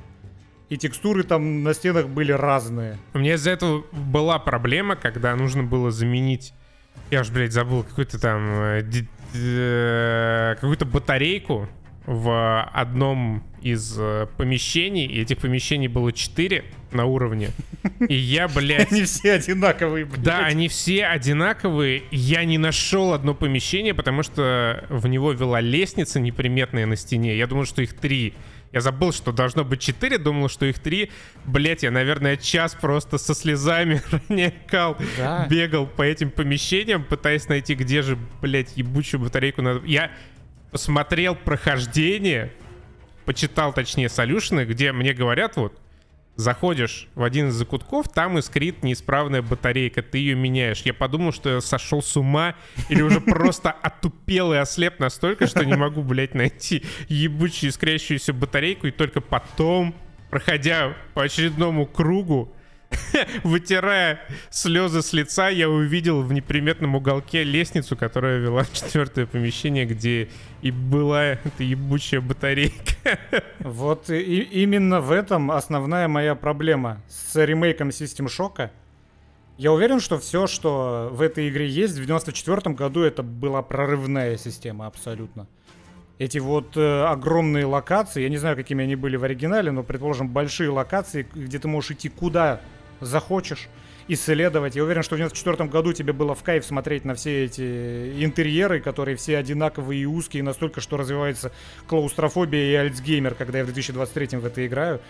[0.68, 2.98] и текстуры там на стенах были разные.
[3.14, 6.52] У меня из-за этого была проблема, когда нужно было заменить...
[7.10, 8.48] Я уж, блядь, забыл какую-то там...
[8.50, 8.82] Э,
[9.34, 11.68] э, какую-то батарейку
[12.06, 17.50] в одном из э, помещений, и этих помещений было четыре на уровне.
[18.08, 18.92] И я, блядь...
[18.92, 20.22] Они все одинаковые, блядь.
[20.22, 22.04] Да, они все одинаковые.
[22.12, 27.36] Я не нашел одно помещение, потому что в него вела лестница неприметная на стене.
[27.36, 28.34] Я думал, что их три.
[28.72, 31.10] Я забыл, что должно быть четыре, думал, что их три.
[31.44, 35.46] Блять, я, наверное, час просто со слезами ронякал, да.
[35.48, 39.84] бегал по этим помещениям, пытаясь найти, где же, блять, ебучую батарейку надо...
[39.86, 40.10] Я
[40.70, 42.52] посмотрел прохождение,
[43.24, 45.80] почитал, точнее, солюшены, где мне говорят, вот,
[46.36, 50.82] заходишь в один из закутков, там искрит неисправная батарейка, ты ее меняешь.
[50.82, 52.54] Я подумал, что я сошел с ума
[52.88, 58.86] или уже просто отупел и ослеп настолько, что не могу, блядь, найти ебучую искрящуюся батарейку,
[58.86, 59.94] и только потом,
[60.30, 62.52] проходя по очередному кругу,
[63.44, 69.84] Вытирая слезы с лица, я увидел в неприметном уголке лестницу, которая вела в четвертое помещение,
[69.84, 70.28] где
[70.62, 72.94] и была эта ебучая батарейка.
[73.60, 78.70] Вот и именно в этом основная моя проблема с ремейком System Shock.
[79.58, 84.36] Я уверен, что все, что в этой игре есть, в 94 году это была прорывная
[84.36, 85.46] система абсолютно.
[86.18, 90.28] Эти вот э, огромные локации, я не знаю, какими они были в оригинале, но, предположим,
[90.28, 92.60] большие локации, где ты можешь идти куда
[93.00, 93.68] захочешь
[94.08, 94.76] исследовать.
[94.76, 98.80] Я уверен, что в 94 году тебе было в кайф смотреть на все эти интерьеры,
[98.80, 101.52] которые все одинаковые и узкие, настолько, что развивается
[101.88, 105.00] клаустрофобия и альцгеймер, когда я в 2023 в это играю.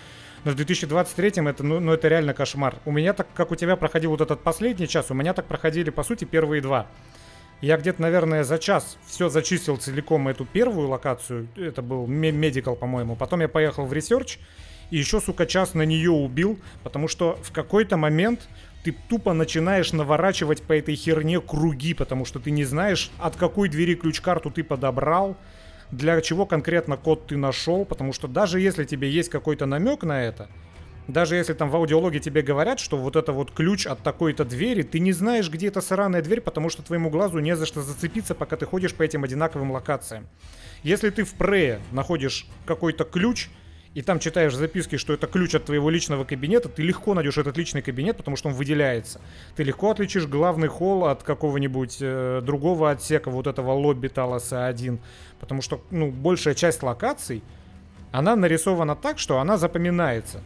[0.44, 2.77] Но в 2023 это, ну, ну, это реально кошмар.
[2.85, 5.90] У меня так, как у тебя проходил вот этот последний час, у меня так проходили,
[5.90, 6.87] по сути, первые два.
[7.62, 11.49] Я где-то, наверное, за час все зачистил целиком эту первую локацию.
[11.57, 13.16] Это был medical, по-моему.
[13.16, 14.39] Потом я поехал в research
[14.91, 18.49] и еще, сука, час на нее убил, потому что в какой-то момент
[18.84, 23.68] ты тупо начинаешь наворачивать по этой херне круги, потому что ты не знаешь, от какой
[23.68, 25.37] двери ключ-карту ты подобрал,
[25.91, 30.22] для чего конкретно код ты нашел, потому что даже если тебе есть какой-то намек на
[30.22, 30.49] это,
[31.09, 34.82] даже если там в аудиологе тебе говорят, что вот это вот ключ от такой-то двери,
[34.82, 38.34] ты не знаешь, где эта сраная дверь, потому что твоему глазу не за что зацепиться,
[38.34, 40.26] пока ты ходишь по этим одинаковым локациям.
[40.82, 43.49] Если ты в прее находишь какой-то ключ,
[43.97, 47.57] и там читаешь записки, что это ключ от твоего личного кабинета, ты легко найдешь этот
[47.57, 49.22] личный кабинет, потому что он выделяется.
[49.57, 54.99] Ты легко отличишь главный холл от какого-нибудь э, другого отсека вот этого лобби Талоса 1,
[55.40, 57.42] потому что, ну, большая часть локаций,
[58.12, 60.42] она нарисована так, что она запоминается.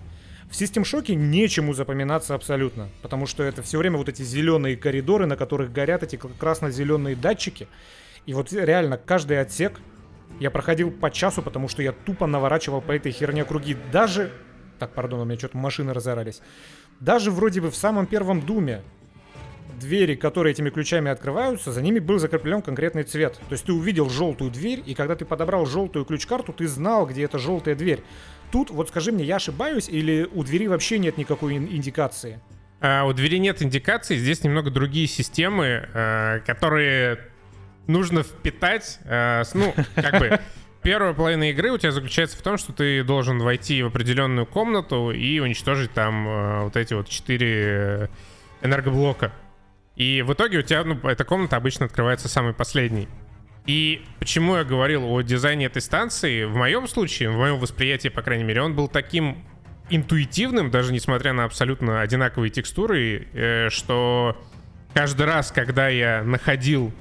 [0.48, 5.26] В System Shock нечему запоминаться абсолютно, потому что это все время вот эти зеленые коридоры,
[5.26, 7.66] на которых горят эти красно-зеленые датчики.
[8.26, 9.80] И вот реально каждый отсек
[10.41, 13.76] я проходил по часу, потому что я тупо наворачивал по этой херне круги.
[13.93, 14.32] Даже...
[14.78, 16.41] Так, пардон, у меня что-то машины разорались.
[16.99, 18.82] Даже вроде бы в самом первом Думе
[19.78, 23.34] двери, которые этими ключами открываются, за ними был закреплен конкретный цвет.
[23.34, 27.24] То есть ты увидел желтую дверь, и когда ты подобрал желтую ключ-карту, ты знал, где
[27.24, 28.03] эта желтая дверь.
[28.51, 32.41] Тут, вот скажи мне, я ошибаюсь, или у двери вообще нет никакой индикации?
[32.80, 37.30] А, у двери нет индикации, здесь немного другие системы, э, которые
[37.87, 40.41] нужно впитать, э, ну, как бы,
[40.83, 45.11] первая половина игры у тебя заключается в том, что ты должен войти в определенную комнату
[45.11, 48.11] и уничтожить там э, вот эти вот четыре
[48.62, 49.33] энергоблока.
[49.97, 53.09] И в итоге у тебя, ну, эта комната обычно открывается самой последней.
[53.66, 58.22] И почему я говорил о дизайне этой станции, в моем случае, в моем восприятии, по
[58.22, 59.45] крайней мере, он был таким
[59.91, 64.37] интуитивным, даже несмотря на абсолютно одинаковые текстуры, э, что
[64.95, 66.93] каждый раз, когда я находил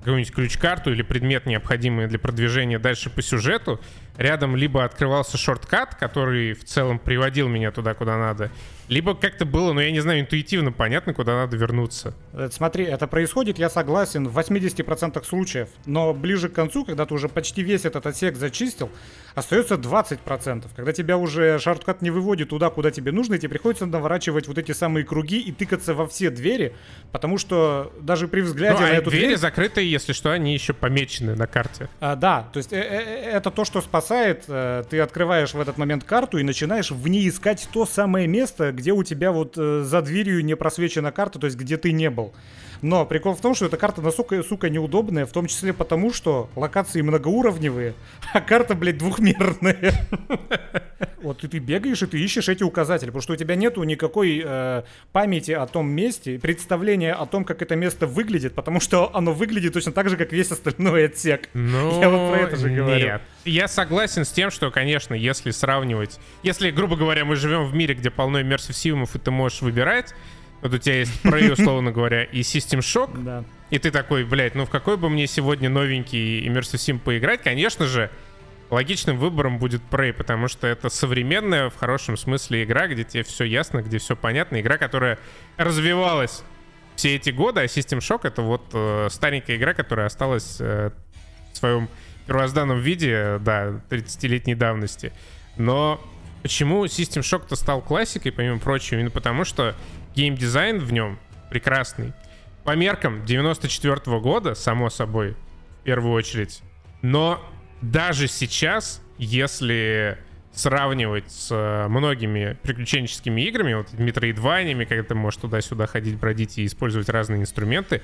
[0.00, 3.80] какую-нибудь ключ-карту или предмет, необходимый для продвижения дальше по сюжету,
[4.16, 8.50] рядом либо открывался шорткат, который в целом приводил меня туда, куда надо,
[8.90, 12.12] либо как-то было, ну я не знаю, интуитивно понятно, куда надо вернуться.
[12.32, 17.14] Э, смотри, это происходит, я согласен, в 80% случаев, но ближе к концу, когда ты
[17.14, 18.90] уже почти весь этот отсек зачистил,
[19.36, 20.64] остается 20%.
[20.74, 24.58] Когда тебя уже шорткат не выводит туда, куда тебе нужно, и тебе приходится наворачивать вот
[24.58, 26.74] эти самые круги и тыкаться во все двери,
[27.12, 29.38] потому что даже при взгляде ну, на а эту двери дверь...
[29.38, 31.88] закрытые, если что, они еще помечены на карте.
[32.00, 34.46] А, да, то есть э -э это то, что спасает.
[34.46, 38.92] Ты открываешь в этот момент карту и начинаешь в ней искать то самое место, где
[38.92, 42.32] у тебя вот э, за дверью не просвечена карта, то есть где ты не был.
[42.82, 46.48] Но прикол в том, что эта карта настолько, сука, неудобная, в том числе потому, что
[46.56, 47.94] локации многоуровневые,
[48.32, 49.94] а карта, блядь, двухмерная.
[51.22, 54.42] Вот и ты бегаешь, и ты ищешь эти указатели, потому что у тебя нету никакой
[54.42, 59.32] э, памяти о том месте, представления о том, как это место выглядит, потому что оно
[59.32, 61.50] выглядит точно так же, как весь остальной отсек.
[61.52, 63.04] Ну, Я вот про это же говорю.
[63.04, 63.22] Нет.
[63.44, 66.18] Я согласен с тем, что, конечно, если сравнивать...
[66.42, 70.14] Если, грубо говоря, мы живем в мире, где полно иммерсив симов, и ты можешь выбирать,
[70.62, 73.22] вот у тебя есть Prey, условно говоря, и System Shock.
[73.22, 73.44] Да.
[73.70, 77.42] И ты такой, блядь, ну в какой бы мне сегодня новенький Immersive Sim поиграть?
[77.42, 78.10] Конечно же,
[78.70, 83.44] логичным выбором будет Prey, потому что это современная, в хорошем смысле, игра, где тебе все
[83.44, 84.60] ясно, где все понятно.
[84.60, 85.18] Игра, которая
[85.56, 86.42] развивалась
[86.96, 90.90] все эти годы, а System Shock— это вот э, старенькая игра, которая осталась э,
[91.52, 91.88] в своем
[92.26, 95.12] первозданном виде, да, 30-летней давности.
[95.56, 96.00] Но
[96.42, 98.98] почему System Shock-то стал классикой, помимо прочего?
[98.98, 99.74] Именно потому, что
[100.14, 101.18] геймдизайн в нем
[101.50, 102.12] прекрасный.
[102.64, 105.36] По меркам 94 -го года, само собой,
[105.80, 106.62] в первую очередь.
[107.02, 107.42] Но
[107.80, 110.18] даже сейчас, если
[110.52, 116.66] сравнивать с э, многими приключенческими играми, вот метроидваниями, когда ты можешь туда-сюда ходить, бродить и
[116.66, 118.02] использовать разные инструменты,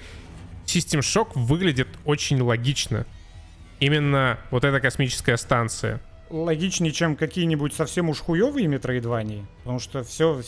[0.64, 3.04] System Shock выглядит очень логично.
[3.78, 6.00] Именно вот эта космическая станция—
[6.30, 9.46] логичнее, чем какие-нибудь совсем уж хуевые метроидвании.
[9.58, 10.40] Потому что все,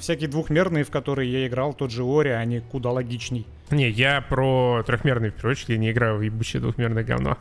[0.00, 3.46] всякие двухмерные, в которые я играл, тот же Ори, они куда логичней.
[3.70, 7.36] Не, я про трехмерные, в первую очередь, я не играю в ебучее двухмерное говно.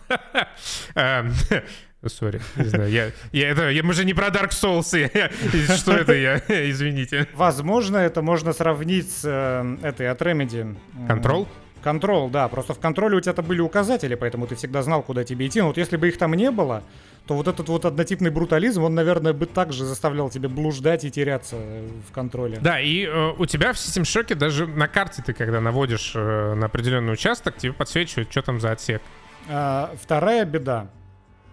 [0.95, 1.31] Эм,
[2.05, 6.13] сори, не знаю, я, я, это, я, мы же не про Dark Souls, что это
[6.13, 6.37] я,
[6.69, 7.27] извините.
[7.33, 10.75] Возможно, это можно сравнить с э, этой от Remedy.
[11.07, 11.47] Control?
[11.87, 15.47] Контрол, да, просто в контроле у тебя-то были указатели, поэтому ты всегда знал, куда тебе
[15.47, 15.61] идти.
[15.61, 16.83] Но вот если бы их там не было,
[17.25, 21.55] то вот этот вот однотипный брутализм, он, наверное, бы также заставлял тебя блуждать и теряться
[21.55, 22.57] в контроле.
[22.59, 26.55] Да, и э, у тебя в System Shock даже на карте ты, когда наводишь э,
[26.55, 29.01] на определенный участок, тебе подсвечивают, что там за отсек.
[29.47, 30.89] А, вторая беда.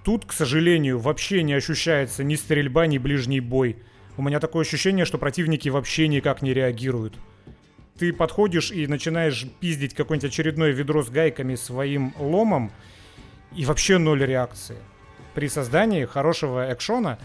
[0.03, 3.77] Тут, к сожалению, вообще не ощущается ни стрельба, ни ближний бой.
[4.17, 7.15] У меня такое ощущение, что противники вообще никак не реагируют.
[7.99, 12.73] Ты подходишь и начинаешь пиздить какое-нибудь очередное ведро с гайками своим ломом,
[13.55, 14.77] и вообще ноль реакции
[15.35, 17.19] при создании хорошего экшона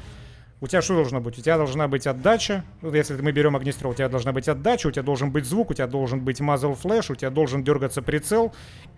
[0.61, 1.39] у тебя что должно быть?
[1.39, 2.65] У тебя должна быть отдача.
[2.82, 5.74] Если мы берем огнестрел, у тебя должна быть отдача, у тебя должен быть звук, у
[5.74, 8.53] тебя должен быть мазл флеш, у тебя должен дергаться прицел.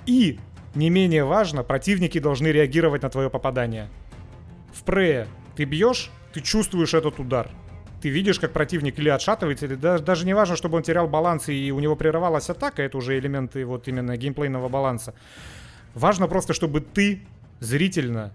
[0.07, 0.39] И,
[0.73, 3.89] не менее важно, противники должны реагировать на твое попадание.
[4.73, 7.51] В прее ты бьешь, ты чувствуешь этот удар.
[8.01, 11.49] Ты видишь, как противник или отшатывается, или даже, даже не важно, чтобы он терял баланс
[11.49, 15.13] и у него прерывалась атака, это уже элементы вот именно геймплейного баланса.
[15.93, 17.21] Важно просто, чтобы ты
[17.59, 18.31] зрительно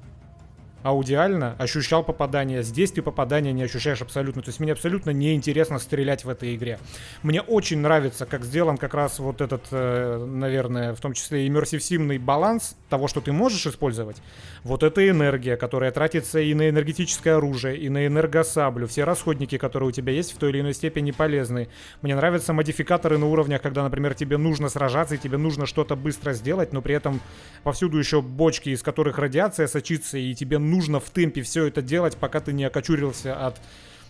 [0.83, 2.63] аудиально ощущал попадание.
[2.63, 4.43] Здесь ты попадания не ощущаешь абсолютно.
[4.43, 6.79] То есть мне абсолютно неинтересно стрелять в этой игре.
[7.23, 12.19] Мне очень нравится, как сделан как раз вот этот, э, наверное, в том числе иммерсив-симный
[12.19, 14.23] баланс того, что ты можешь использовать.
[14.63, 18.87] Вот эта энергия, которая тратится и на энергетическое оружие, и на энергосаблю.
[18.87, 21.69] Все расходники, которые у тебя есть, в той или иной степени полезны.
[22.03, 26.33] Мне нравятся модификаторы на уровнях, когда, например, тебе нужно сражаться, и тебе нужно что-то быстро
[26.33, 27.21] сделать, но при этом
[27.63, 32.17] повсюду еще бочки, из которых радиация сочится, и тебе нужно в темпе все это делать,
[32.17, 33.61] пока ты не окочурился от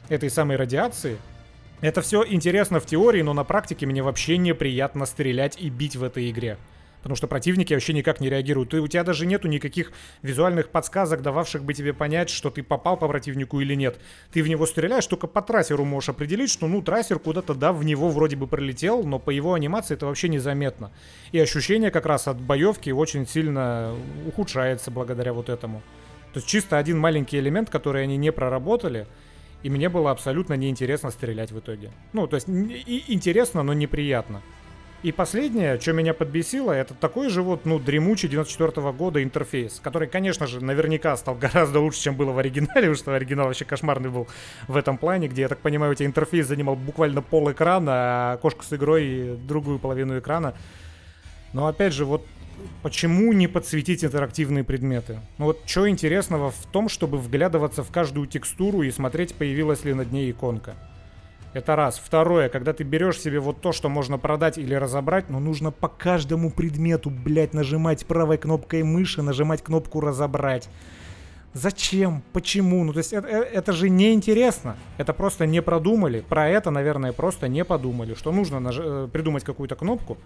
[0.08, 1.18] этой самой радиации.
[1.80, 6.02] Это все интересно в теории, но на практике мне вообще неприятно стрелять и бить в
[6.02, 6.56] этой игре.
[7.06, 8.70] Потому что противники вообще никак не реагируют.
[8.70, 9.92] Ты, у тебя даже нету никаких
[10.22, 14.00] визуальных подсказок, дававших бы тебе понять, что ты попал по противнику или нет.
[14.32, 17.84] Ты в него стреляешь, только по трассеру можешь определить, что ну трассер куда-то, да, в
[17.84, 20.90] него вроде бы пролетел, но по его анимации это вообще незаметно.
[21.30, 23.94] И ощущение как раз от боевки очень сильно
[24.26, 25.82] ухудшается благодаря вот этому.
[26.36, 29.06] То есть чисто один маленький элемент, который они не проработали,
[29.62, 31.92] и мне было абсолютно неинтересно стрелять в итоге.
[32.12, 34.42] Ну, то есть и интересно, но неприятно.
[35.02, 39.80] И последнее, что меня подбесило, это такой же вот, ну, дремучий 94 -го года интерфейс,
[39.82, 43.64] который, конечно же, наверняка стал гораздо лучше, чем было в оригинале, потому что оригинал вообще
[43.64, 44.28] кошмарный был
[44.68, 48.36] в этом плане, где, я так понимаю, у тебя интерфейс занимал буквально пол экрана, а
[48.36, 50.52] кошка с игрой другую половину экрана.
[51.54, 52.26] Но опять же, вот
[52.82, 55.20] почему не подсветить интерактивные предметы?
[55.38, 59.94] Ну вот что интересного в том, чтобы вглядываться в каждую текстуру и смотреть, появилась ли
[59.94, 60.74] над ней иконка.
[61.56, 61.98] Это раз.
[62.04, 65.88] Второе, когда ты берешь себе вот то, что можно продать или разобрать, но нужно по
[65.88, 70.68] каждому предмету, блядь, нажимать правой кнопкой мыши, нажимать кнопку «разобрать».
[71.54, 72.22] Зачем?
[72.34, 72.84] Почему?
[72.84, 74.76] Ну, то есть это, э, это же неинтересно.
[74.98, 76.20] Это просто не продумали.
[76.20, 78.76] Про это, наверное, просто не подумали, что нужно наж...
[78.78, 80.18] Э, придумать какую-то кнопку,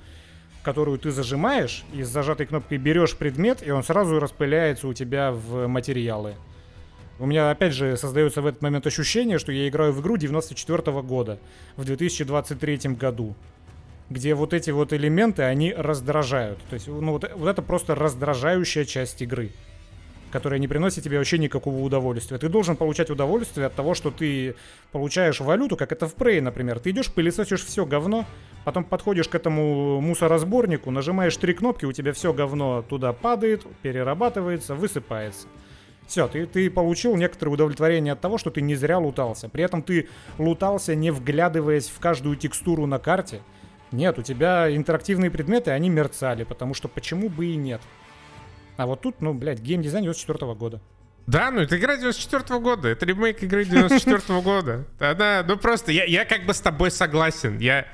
[0.62, 5.32] которую ты зажимаешь, и с зажатой кнопкой берешь предмет, и он сразу распыляется у тебя
[5.32, 6.34] в материалы.
[7.18, 10.78] У меня, опять же, создается в этот момент ощущение, что я играю в игру 94
[10.78, 11.38] -го года,
[11.76, 13.34] в 2023 году,
[14.08, 16.58] где вот эти вот элементы, они раздражают.
[16.70, 19.50] То есть, ну, вот, вот это просто раздражающая часть игры
[20.30, 22.38] которая не приносит тебе вообще никакого удовольствия.
[22.38, 24.54] Ты должен получать удовольствие от того, что ты
[24.92, 26.78] получаешь валюту, как это в Prey, например.
[26.78, 28.26] Ты идешь, пылесосишь все говно,
[28.64, 34.74] потом подходишь к этому мусоросборнику, нажимаешь три кнопки, у тебя все говно туда падает, перерабатывается,
[34.74, 35.48] высыпается.
[36.06, 39.48] Все, ты, ты получил некоторое удовлетворение от того, что ты не зря лутался.
[39.48, 40.08] При этом ты
[40.38, 43.42] лутался, не вглядываясь в каждую текстуру на карте.
[43.92, 47.80] Нет, у тебя интерактивные предметы, они мерцали, потому что почему бы и нет.
[48.76, 50.80] А вот тут, ну, блядь, геймдизайн 94 года.
[51.26, 54.84] Да, ну это игра 94 -го года, это ремейк игры 94 -го года.
[54.98, 57.58] Она, ну просто, я, я как бы с тобой согласен.
[57.58, 57.86] Я,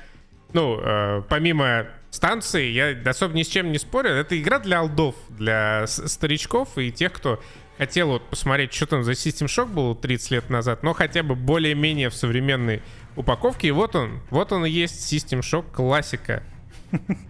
[0.53, 4.09] ну, э, помимо станции, я особо ни с чем не спорю.
[4.09, 7.39] Это игра для алдов, для старичков и тех, кто
[7.77, 11.35] хотел вот посмотреть, что там за System Shock был 30 лет назад, но хотя бы
[11.35, 12.81] более-менее в современной
[13.15, 13.67] упаковке.
[13.67, 16.43] И вот он, вот он и есть System Shock классика.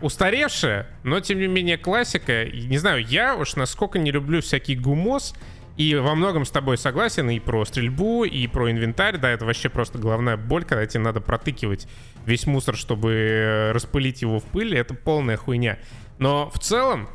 [0.01, 2.45] Устаревшая, но тем не менее классика.
[2.45, 5.34] Не знаю, я уж насколько не люблю всякий гумос,
[5.78, 9.18] и во многом с тобой согласен и про стрельбу, и про инвентарь.
[9.18, 11.88] Да, это вообще просто головная боль, когда тебе надо протыкивать
[12.26, 14.76] весь мусор, чтобы э, распылить его в пыли.
[14.76, 15.78] Это полная хуйня.
[16.18, 17.08] Но в целом,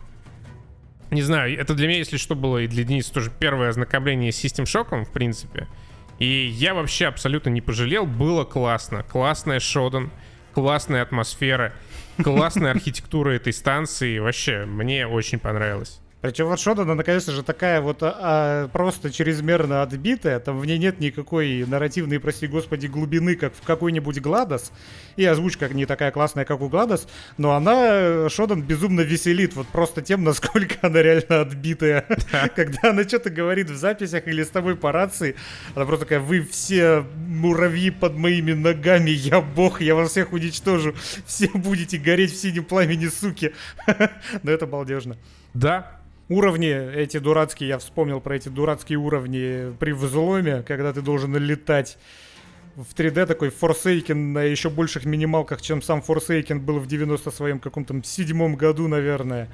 [1.10, 4.44] не знаю, это для меня, если что, было и для Дениса тоже первое ознакомление с
[4.44, 5.66] System Shock, в принципе.
[6.20, 8.06] И я вообще абсолютно не пожалел.
[8.06, 9.02] Было классно.
[9.02, 10.12] Классная Шодан,
[10.54, 11.72] классная атмосфера.
[12.22, 14.18] Классная архитектура этой станции.
[14.18, 16.01] Вообще, мне очень понравилось.
[16.22, 20.38] Причем вот SHODAN, она, конечно же, такая вот а, а, просто чрезмерно отбитая.
[20.38, 24.70] Там в ней нет никакой нарративной, прости господи, глубины, как в какой-нибудь GLaDOS.
[25.16, 27.08] И озвучка не такая классная, как у GLaDOS.
[27.38, 29.56] Но она, SHODAN, безумно веселит.
[29.56, 32.06] Вот просто тем, насколько она реально отбитая.
[32.54, 35.34] Когда она что-то говорит в записях или с тобой по рации,
[35.74, 40.94] она просто такая, вы все муравьи под моими ногами, я бог, я вас всех уничтожу.
[41.26, 43.52] Все будете гореть в синем пламени, суки.
[44.44, 45.16] Но это балдежно.
[45.52, 46.01] Да,
[46.32, 51.98] уровни эти дурацкие, я вспомнил про эти дурацкие уровни при взломе, когда ты должен летать
[52.76, 57.60] в 3D такой Forsaken на еще больших минималках, чем сам Forsaken был в 90 своем
[57.60, 59.48] каком-то седьмом году, наверное.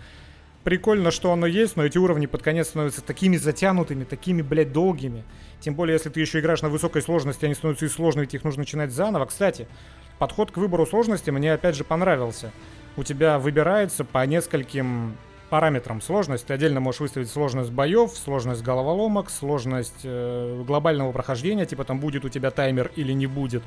[0.65, 5.25] Прикольно, что оно есть, но эти уровни под конец становятся такими затянутыми, такими, блядь, долгими.
[5.61, 8.61] Тем более, если ты еще играешь на высокой сложности, они становятся и сложными, их нужно
[8.61, 9.27] начинать заново.
[9.27, 9.67] Кстати,
[10.19, 12.53] подход к выбору сложности мне опять же понравился.
[12.97, 15.17] У тебя выбирается по нескольким
[15.51, 16.47] параметрам сложность.
[16.47, 22.25] Ты отдельно можешь выставить сложность боев, сложность головоломок, сложность э, глобального прохождения, типа там будет
[22.25, 23.63] у тебя таймер или не будет.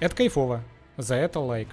[0.00, 0.62] Это кайфово.
[0.96, 1.68] За это лайк.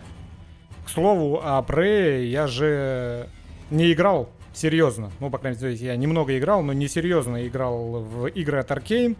[0.85, 3.29] К слову, о Prey я же
[3.69, 5.11] не играл серьезно.
[5.19, 9.15] Ну, по крайней мере, я немного играл, но не серьезно играл в игры от Arkane.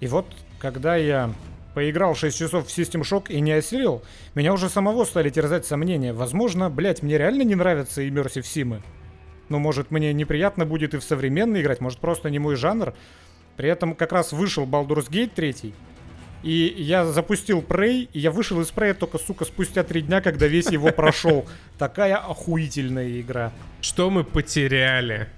[0.00, 0.26] И вот,
[0.58, 1.32] когда я
[1.74, 4.02] поиграл 6 часов в System Shock и не осилил,
[4.34, 6.12] меня уже самого стали терзать сомнения.
[6.12, 8.82] Возможно, блять, мне реально не нравятся Immersive Симы.
[9.48, 12.94] Ну, может, мне неприятно будет и в современный играть, может, просто не мой жанр.
[13.56, 15.74] При этом как раз вышел Baldur's Gate 3,
[16.44, 20.46] и я запустил Prey, и я вышел из Prey только, сука, спустя три дня, когда
[20.46, 21.46] весь его прошел.
[21.78, 23.50] Такая охуительная игра.
[23.80, 25.28] Что мы потеряли?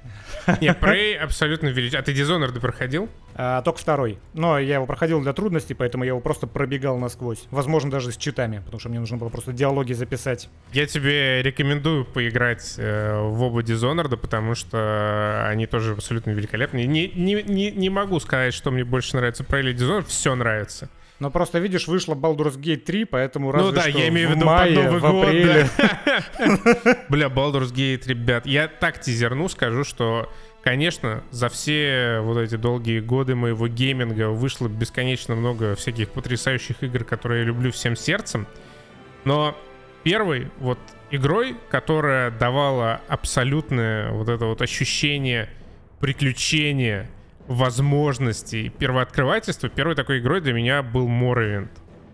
[0.60, 2.00] Не, Prey абсолютно величайший.
[2.00, 3.08] А ты Dishonored проходил?
[3.34, 4.18] А, только второй.
[4.34, 7.44] Но я его проходил для трудностей, поэтому я его просто пробегал насквозь.
[7.50, 10.48] Возможно, даже с читами, потому что мне нужно было просто диалоги записать.
[10.72, 16.86] Я тебе рекомендую поиграть э, в оба Dishonored, потому что они тоже абсолютно великолепные.
[16.86, 20.06] Не, не, не, не могу сказать, что мне больше нравится Prey или Dishonored.
[20.06, 20.88] Все нравится.
[21.18, 24.30] Но просто, видишь, вышла Baldur's Gate 3, поэтому разве Ну да, что я имею в
[24.32, 25.24] виду мае, под Новый в год.
[25.24, 25.68] апреле.
[25.78, 27.04] да.
[27.08, 28.44] Бля, Baldur's Gate, ребят.
[28.44, 30.30] Я так тизерну, скажу, что,
[30.62, 37.04] конечно, за все вот эти долгие годы моего гейминга вышло бесконечно много всяких потрясающих игр,
[37.04, 38.46] которые я люблю всем сердцем.
[39.24, 39.56] Но
[40.02, 40.78] первой вот
[41.10, 45.48] игрой, которая давала абсолютное вот это вот ощущение
[46.00, 47.08] приключения,
[47.48, 51.70] возможностей, первооткрывательства, первой такой игрой для меня был Morrowind.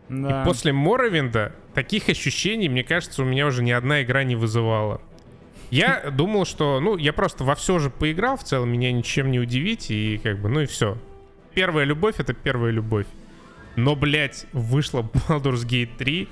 [0.09, 0.43] Да.
[0.43, 5.01] И после Моровинда таких ощущений, мне кажется, у меня уже ни одна игра не вызывала.
[5.71, 9.41] Я думал, что, ну, я просто во все же поиграл, в целом меня ничем не
[9.41, 10.99] удивить, и как бы, ну и все.
[11.55, 13.07] Первая любовь— это первая любовь.
[13.75, 16.29] Но, блядь, вышла Baldur's Gate 3,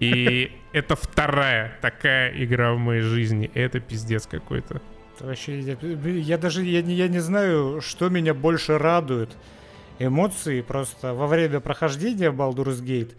[0.00, 3.50] и это вторая такая игра в моей жизни.
[3.54, 4.82] Это пиздец какой-то.
[5.20, 9.30] Вообще, я, я даже я, не- я не знаю, что меня больше радует.
[9.98, 13.12] Эмоции просто во время прохождения Baldur's Gate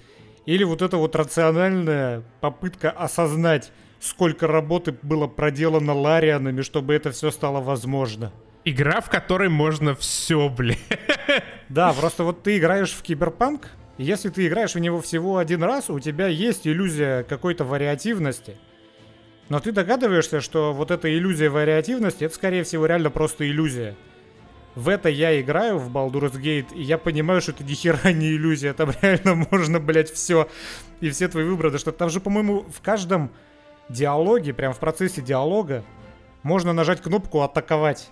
[0.45, 7.31] или вот эта вот рациональная попытка осознать, сколько работы было проделано Ларианами, чтобы это все
[7.31, 8.31] стало возможно.
[8.65, 10.79] Игра, в которой можно все, блядь.
[11.69, 15.63] Да, просто вот ты играешь в Киберпанк, и если ты играешь в него всего один
[15.63, 18.57] раз, у тебя есть иллюзия какой-то вариативности.
[19.49, 23.95] Но ты догадываешься, что вот эта иллюзия вариативности, это скорее всего реально просто иллюзия.
[24.73, 28.33] В это я играю в Baldur's Gate, и я понимаю, что это ни хера не
[28.35, 30.49] иллюзия, там реально можно, блять, все.
[30.99, 33.31] И все твои выборы, что там же, по-моему, в каждом
[33.87, 35.83] диалоге, прям в процессе диалога,
[36.43, 38.09] можно нажать кнопку «Атаковать».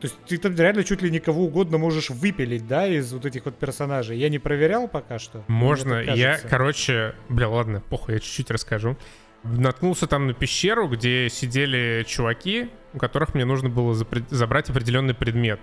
[0.00, 3.24] То есть ты там реально чуть ли не кого угодно можешь выпилить, да, из вот
[3.24, 4.18] этих вот персонажей.
[4.18, 5.44] Я не проверял пока что.
[5.46, 6.02] Можно.
[6.02, 8.96] Я, короче, бля, ладно, похуй, я чуть-чуть расскажу.
[9.42, 15.60] Наткнулся там на пещеру, где сидели чуваки, у которых мне нужно было забрать определенный предмет.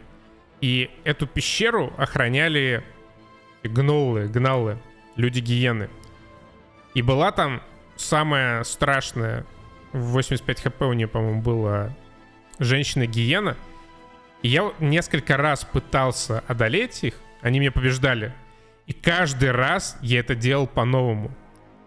[0.59, 2.83] И эту пещеру охраняли
[3.63, 4.77] гноллы, гналлы,
[5.15, 5.89] люди-гиены.
[6.93, 7.61] И была там
[7.95, 9.45] самая страшная,
[9.93, 11.95] в 85 хп у нее, по-моему, была
[12.59, 13.55] женщина-гиена.
[14.41, 18.33] И я несколько раз пытался одолеть их, они меня побеждали.
[18.87, 21.31] И каждый раз я это делал по-новому.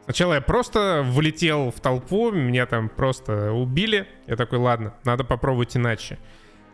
[0.04, 4.08] Сначала я просто влетел в толпу, меня там просто убили.
[4.26, 6.18] Я такой, ладно, надо попробовать иначе.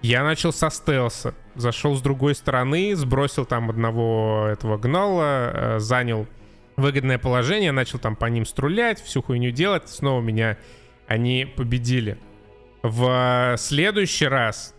[0.01, 6.27] Я начал со стелса, зашел с другой стороны, сбросил там одного этого гнала, э, занял
[6.77, 10.57] выгодное положение, начал там по ним струлять, всю хуйню делать, снова меня
[11.09, 12.17] они победили.
[12.83, 14.75] В следующий раз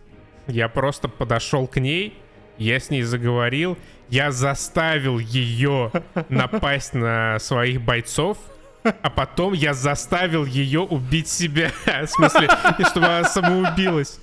[0.46, 2.18] я просто подошел к ней,
[2.56, 3.76] я с ней заговорил,
[4.10, 5.92] я заставил ее
[6.28, 8.38] напасть на своих бойцов,
[8.82, 11.70] а потом я заставил ее убить себя.
[11.86, 12.48] В смысле,
[12.90, 14.20] чтобы она самоубилась.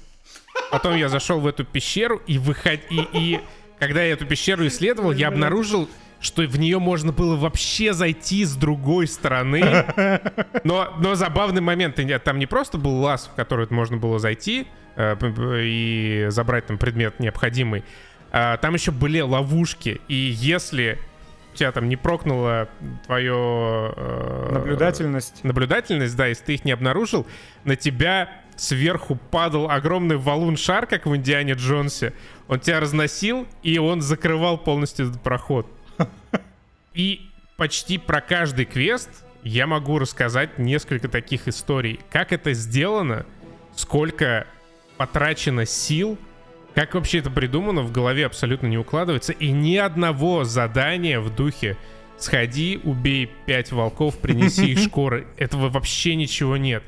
[0.72, 2.82] Потом я зашел в эту пещеру и выход...
[2.90, 3.40] и, и
[3.80, 5.88] когда я эту пещеру исследовал, я обнаружил,
[6.20, 9.86] что в нее можно было вообще зайти с другой стороны.
[10.64, 15.16] Но, но забавный момент, там не просто был лаз, в который можно было зайти э,
[15.64, 17.84] и забрать там предмет необходимый,
[18.40, 20.00] а там еще были ловушки.
[20.08, 21.00] И если
[21.56, 22.70] тебя там не прокнула
[23.08, 23.34] твое...
[23.96, 25.44] э, Наблюдательность.
[25.44, 27.26] наблюдательность, да, если ты их не обнаружил,
[27.64, 32.14] на тебя сверху падал огромный валун-шар, как в Индиане Джонсе.
[32.48, 35.66] Он тебя разносил, и он закрывал полностью этот проход.
[36.94, 39.10] И почти про каждый квест
[39.42, 42.00] я могу рассказать несколько таких историй.
[42.12, 43.26] Как это сделано,
[43.76, 44.46] сколько
[44.98, 46.20] потрачено сил,
[46.78, 49.34] как вообще это придумано, в голове абсолютно не укладывается.
[49.34, 51.76] И ни одного задания в духе
[52.20, 55.26] «Сходи, убей пять волков, принеси их шкуры».
[55.38, 56.84] Этого вообще ничего нет.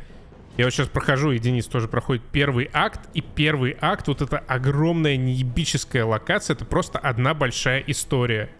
[0.58, 4.38] Я вот сейчас прохожу, и Денис тоже проходит первый акт, и первый акт, вот эта
[4.38, 8.52] огромная неебическая локация, это просто одна большая история.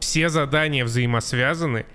[0.00, 1.86] Все задания взаимосвязаны,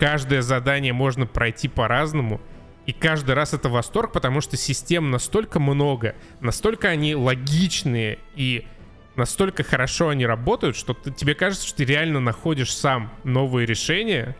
[0.00, 2.40] каждое задание можно пройти по-разному,
[2.86, 8.66] И каждый раз это восторг, потому что систем настолько много, настолько они логичные и
[9.14, 14.36] настолько хорошо они работают, что ты, тебе кажется, что ты реально находишь сам новые решения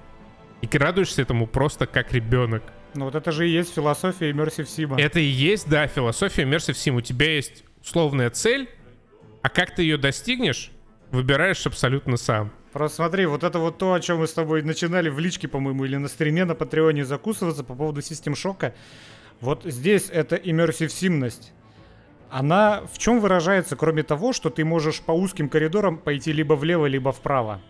[0.60, 2.62] и радуешься этому просто как ребенок.
[2.94, 5.00] Ну вот это же и есть философия Immersive Sim.
[5.00, 6.96] Это и есть, да, философия Immersive Sim.
[6.96, 8.68] У тебя есть условная цель,
[9.42, 10.70] а как ты ее достигнешь,
[11.10, 12.52] выбираешь абсолютно сам.
[12.72, 15.84] Просто смотри, вот это вот то, о чем мы с тобой начинали в личке, по-моему,
[15.84, 18.74] или на стриме на Патреоне закусываться по поводу систем шока.
[19.40, 21.52] Вот здесь это immersive симность.
[22.30, 26.86] Она в чем выражается, кроме того, что ты можешь по узким коридорам пойти либо влево,
[26.86, 27.60] либо вправо?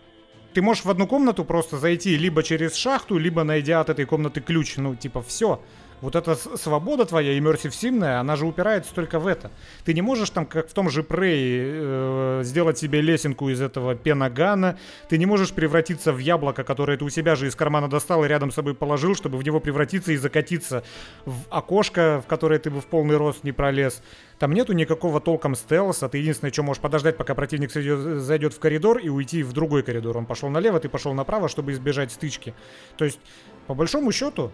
[0.53, 4.39] Ты можешь в одну комнату просто зайти либо через шахту, либо найдя от этой комнаты
[4.39, 4.77] ключ.
[4.77, 5.61] Ну, типа, все.
[6.03, 7.33] Вот эта свобода твоя,
[7.71, 9.51] симная, она же упирается только в это.
[9.85, 13.95] Ты не можешь там, как в том же Prey, э, сделать себе лесенку из этого
[13.95, 14.77] пенагана.
[15.07, 18.27] Ты не можешь превратиться в яблоко, которое ты у себя же из кармана достал и
[18.27, 20.83] рядом с собой положил, чтобы в него превратиться и закатиться
[21.25, 24.03] в окошко, в которое ты бы в полный рост не пролез.
[24.39, 26.09] Там нету никакого толком стелса.
[26.09, 30.17] Ты единственное, что можешь подождать, пока противник зайдет в коридор и уйти в другой коридор.
[30.17, 32.53] Он пошел налево, ты пошел направо, чтобы избежать стычки.
[32.97, 33.21] То есть,
[33.67, 34.51] по большому счету,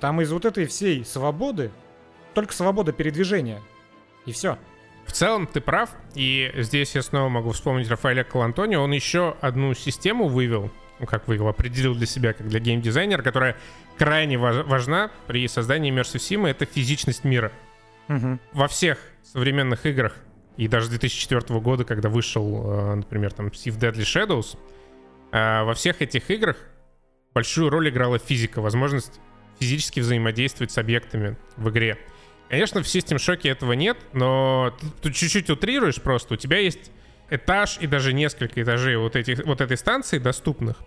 [0.00, 1.70] там из вот этой всей свободы
[2.34, 3.60] только свобода передвижения.
[4.26, 4.58] И все.
[5.06, 8.76] В целом ты прав, и здесь я снова могу вспомнить Рафаэля Калантони.
[8.76, 13.56] Он еще одну систему вывел, ну как вывел, определил для себя, как для геймдизайнера, которая
[13.98, 17.50] крайне важна при создании Immersive Sim, это физичность мира.
[18.08, 18.38] Угу.
[18.52, 20.16] Во всех современных играх,
[20.56, 24.58] и даже с 2004 года, когда вышел, э, например, там Sea Deadly Shadows,
[25.32, 26.56] э, во всех этих играх
[27.34, 29.20] большую роль играла физика, возможность
[29.60, 31.98] физически взаимодействовать с объектами в игре.
[32.48, 36.34] Конечно, в System Shock этого нет, но ты, чуть-чуть утрируешь просто.
[36.34, 36.90] У тебя есть
[37.30, 40.78] этаж и даже несколько этажей вот, этих, вот этой станции доступных.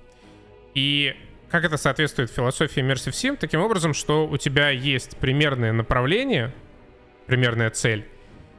[0.74, 1.16] И
[1.50, 3.38] как это соответствует философии Immersive Sim?
[3.40, 6.54] Таким образом, что у тебя есть примерное направление,
[7.28, 8.06] примерная цель,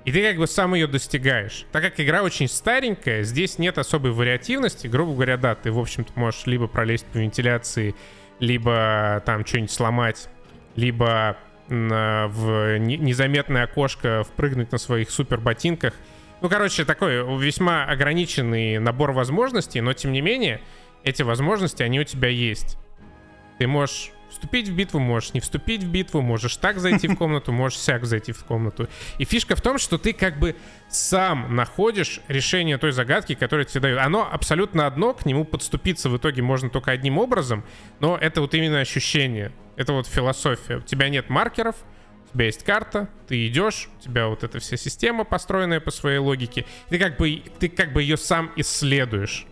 [0.05, 1.67] и ты как бы сам ее достигаешь.
[1.73, 4.87] Так как игра очень старенькая, здесь нет особой вариативности.
[4.87, 7.95] Грубо говоря, да, ты, в общем-то, можешь либо пролезть по вентиляции
[8.41, 10.28] либо там что-нибудь сломать,
[10.76, 11.37] либо
[11.68, 15.95] в незаметное окошко впрыгнуть на своих супер ботинках.
[16.41, 20.61] Ну, короче, такой весьма ограниченный набор возможностей, но тем не менее,
[21.05, 22.76] эти возможности, они у тебя есть.
[23.59, 27.53] Ты можешь Вступить в битву можешь, не вступить в битву, можешь так зайти в комнату,
[27.53, 28.89] можешь сяк зайти в комнату.
[29.18, 30.57] И фишка в том, что ты как бы
[30.89, 34.01] сам находишь решение той загадки, которая тебе дают.
[34.01, 37.62] Оно абсолютно одно, к нему подступиться в итоге можно только одним образом,
[38.01, 40.78] но это вот именно ощущение, это вот философия.
[40.78, 41.76] У тебя нет маркеров,
[42.26, 46.18] у тебя есть карта, ты идешь, у тебя вот эта вся система построенная по своей
[46.18, 49.47] логике, ты как бы, ты как бы ее сам исследуешь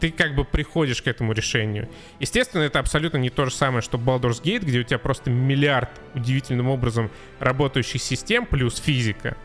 [0.00, 1.88] ты как бы приходишь к этому решению.
[2.18, 5.90] Естественно, это абсолютно не то же самое, что Baldur's Gate, где у тебя просто миллиард
[6.14, 9.36] удивительным образом работающих систем плюс физика.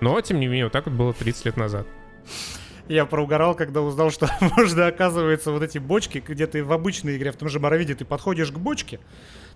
[0.00, 1.86] Но, тем не менее, вот так вот было 30 лет назад.
[2.86, 7.32] Я проугорал, когда узнал, что можно, оказывается, вот эти бочки, где ты в обычной игре,
[7.32, 9.00] в том же Моровиде, ты подходишь к бочке,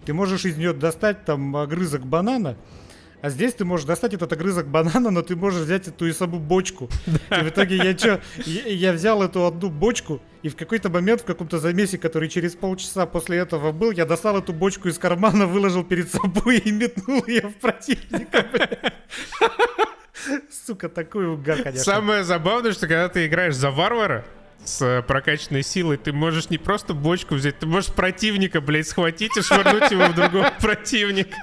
[0.05, 2.57] ты можешь из нее достать там огрызок банана,
[3.21, 6.39] а здесь ты можешь достать этот огрызок банана, но ты можешь взять эту и саму
[6.39, 6.89] бочку.
[7.07, 8.21] И в итоге я что?
[8.45, 13.07] Я, взял эту одну бочку, и в какой-то момент, в каком-то замесе, который через полчаса
[13.07, 17.49] после этого был, я достал эту бочку из кармана, выложил перед собой и метнул ее
[17.49, 18.47] в противника,
[20.67, 21.85] Сука, такой угар, конечно.
[21.85, 24.25] Самое забавное, что когда ты играешь за варвара,
[24.65, 29.43] с прокачанной силой, ты можешь не просто бочку взять, ты можешь противника, блядь, схватить и
[29.43, 31.37] швырнуть его в другого противника.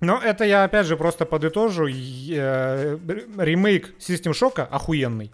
[0.00, 1.88] Но это я опять же просто подытожу.
[1.88, 2.98] Э,
[3.38, 5.32] ремейк System Shock охуенный.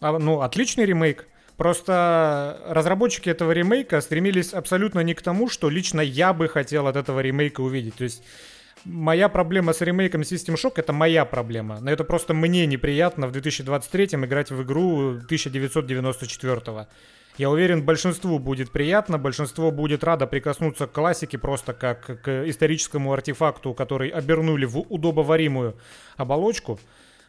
[0.00, 1.26] А, ну, отличный ремейк.
[1.56, 6.94] Просто разработчики этого ремейка стремились абсолютно не к тому, что лично я бы хотел от
[6.94, 7.96] этого ремейка увидеть.
[7.96, 8.22] То есть
[8.84, 11.80] моя проблема с ремейком System Shock это моя проблема.
[11.80, 16.86] Но это просто мне неприятно в 2023 играть в игру 1994.
[17.38, 23.12] Я уверен, большинству будет приятно, большинство будет радо прикоснуться к классике просто как к историческому
[23.12, 25.76] артефакту, который обернули в удобоваримую
[26.16, 26.80] оболочку.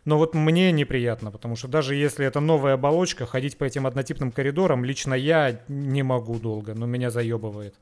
[0.05, 4.31] Но вот мне неприятно, потому что даже если это новая оболочка, ходить по этим однотипным
[4.31, 7.75] коридорам лично я не могу долго, но меня заебывает.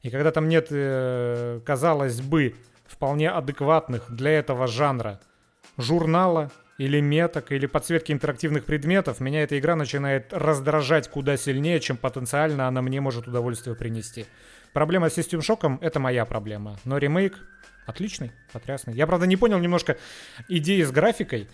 [0.00, 2.54] И когда там нет, э, казалось бы,
[2.86, 5.20] вполне адекватных для этого жанра
[5.76, 11.96] журнала, или меток, или подсветки интерактивных предметов, меня эта игра начинает раздражать куда сильнее, чем
[11.96, 14.26] потенциально она мне может удовольствие принести.
[14.72, 16.78] Проблема с System Shock— это моя проблема.
[16.84, 17.36] Но ремейк
[17.84, 18.94] отличный, потрясный.
[18.94, 19.98] Я, правда, не понял немножко
[20.46, 21.48] идеи с графикой.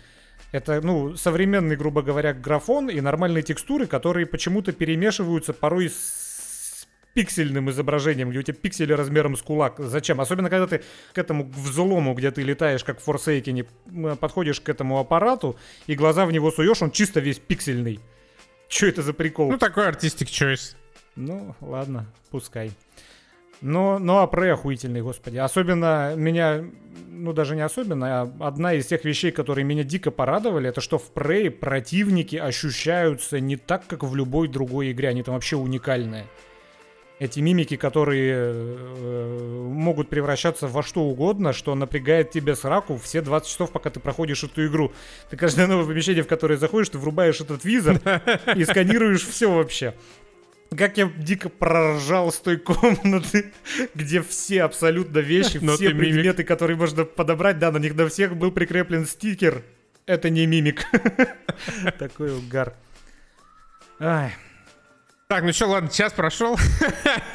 [0.51, 6.24] Это, ну, современный, грубо говоря, графон и нормальные текстуры, которые почему-то перемешиваются порой с
[7.15, 9.75] пиксельным изображением, где у тебя пиксели размером с кулак.
[9.79, 10.19] Зачем?
[10.19, 14.99] Особенно, когда ты к этому взлому, где ты летаешь, как в Forsaken, подходишь к этому
[14.99, 15.55] аппарату,
[15.87, 18.01] и глаза в него суешь, он чисто весь пиксельный.
[18.67, 19.49] Что это за прикол?
[19.49, 20.75] Ну, такой артистик choice.
[21.15, 22.71] Ну, ладно, пускай.
[23.61, 25.37] Но, ну, а Prey охуительный, господи.
[25.37, 26.65] Особенно меня,
[27.07, 30.97] ну даже не особенно, а одна из тех вещей, которые меня дико порадовали, это что
[30.97, 35.07] в Prey противники ощущаются не так, как в любой другой игре.
[35.07, 36.25] Они там вообще уникальные.
[37.17, 43.47] Эти мимики, которые э, могут превращаться во что угодно, что напрягает тебе сраку все 20
[43.49, 44.91] часов, пока ты проходишь эту игру.
[45.29, 48.01] Ты каждое новое помещение, в которое заходишь, ты врубаешь этот визор
[48.55, 49.95] и сканируешь все вообще.
[50.75, 53.53] Как я дико проржал с той комнаты,
[53.93, 56.47] где все абсолютно вещи, Но все предметы, мимик.
[56.47, 59.63] которые можно подобрать, да, на них на всех был прикреплен стикер.
[60.05, 60.83] Это не мимик.
[61.97, 62.73] Такой угар.
[64.01, 64.33] Ай.
[65.27, 66.57] Так, ну что, ладно, час прошел.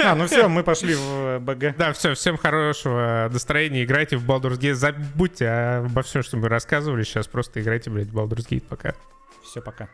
[0.02, 1.76] А, ну все, мы пошли в БГ.
[1.76, 7.02] Да, все, всем хорошего настроения, играйте в Baldur's Gate, забудьте обо всем, что мы рассказывали
[7.02, 8.94] сейчас, просто играйте, блядь, в Baldur's Gate пока.
[9.42, 9.88] Все, пока.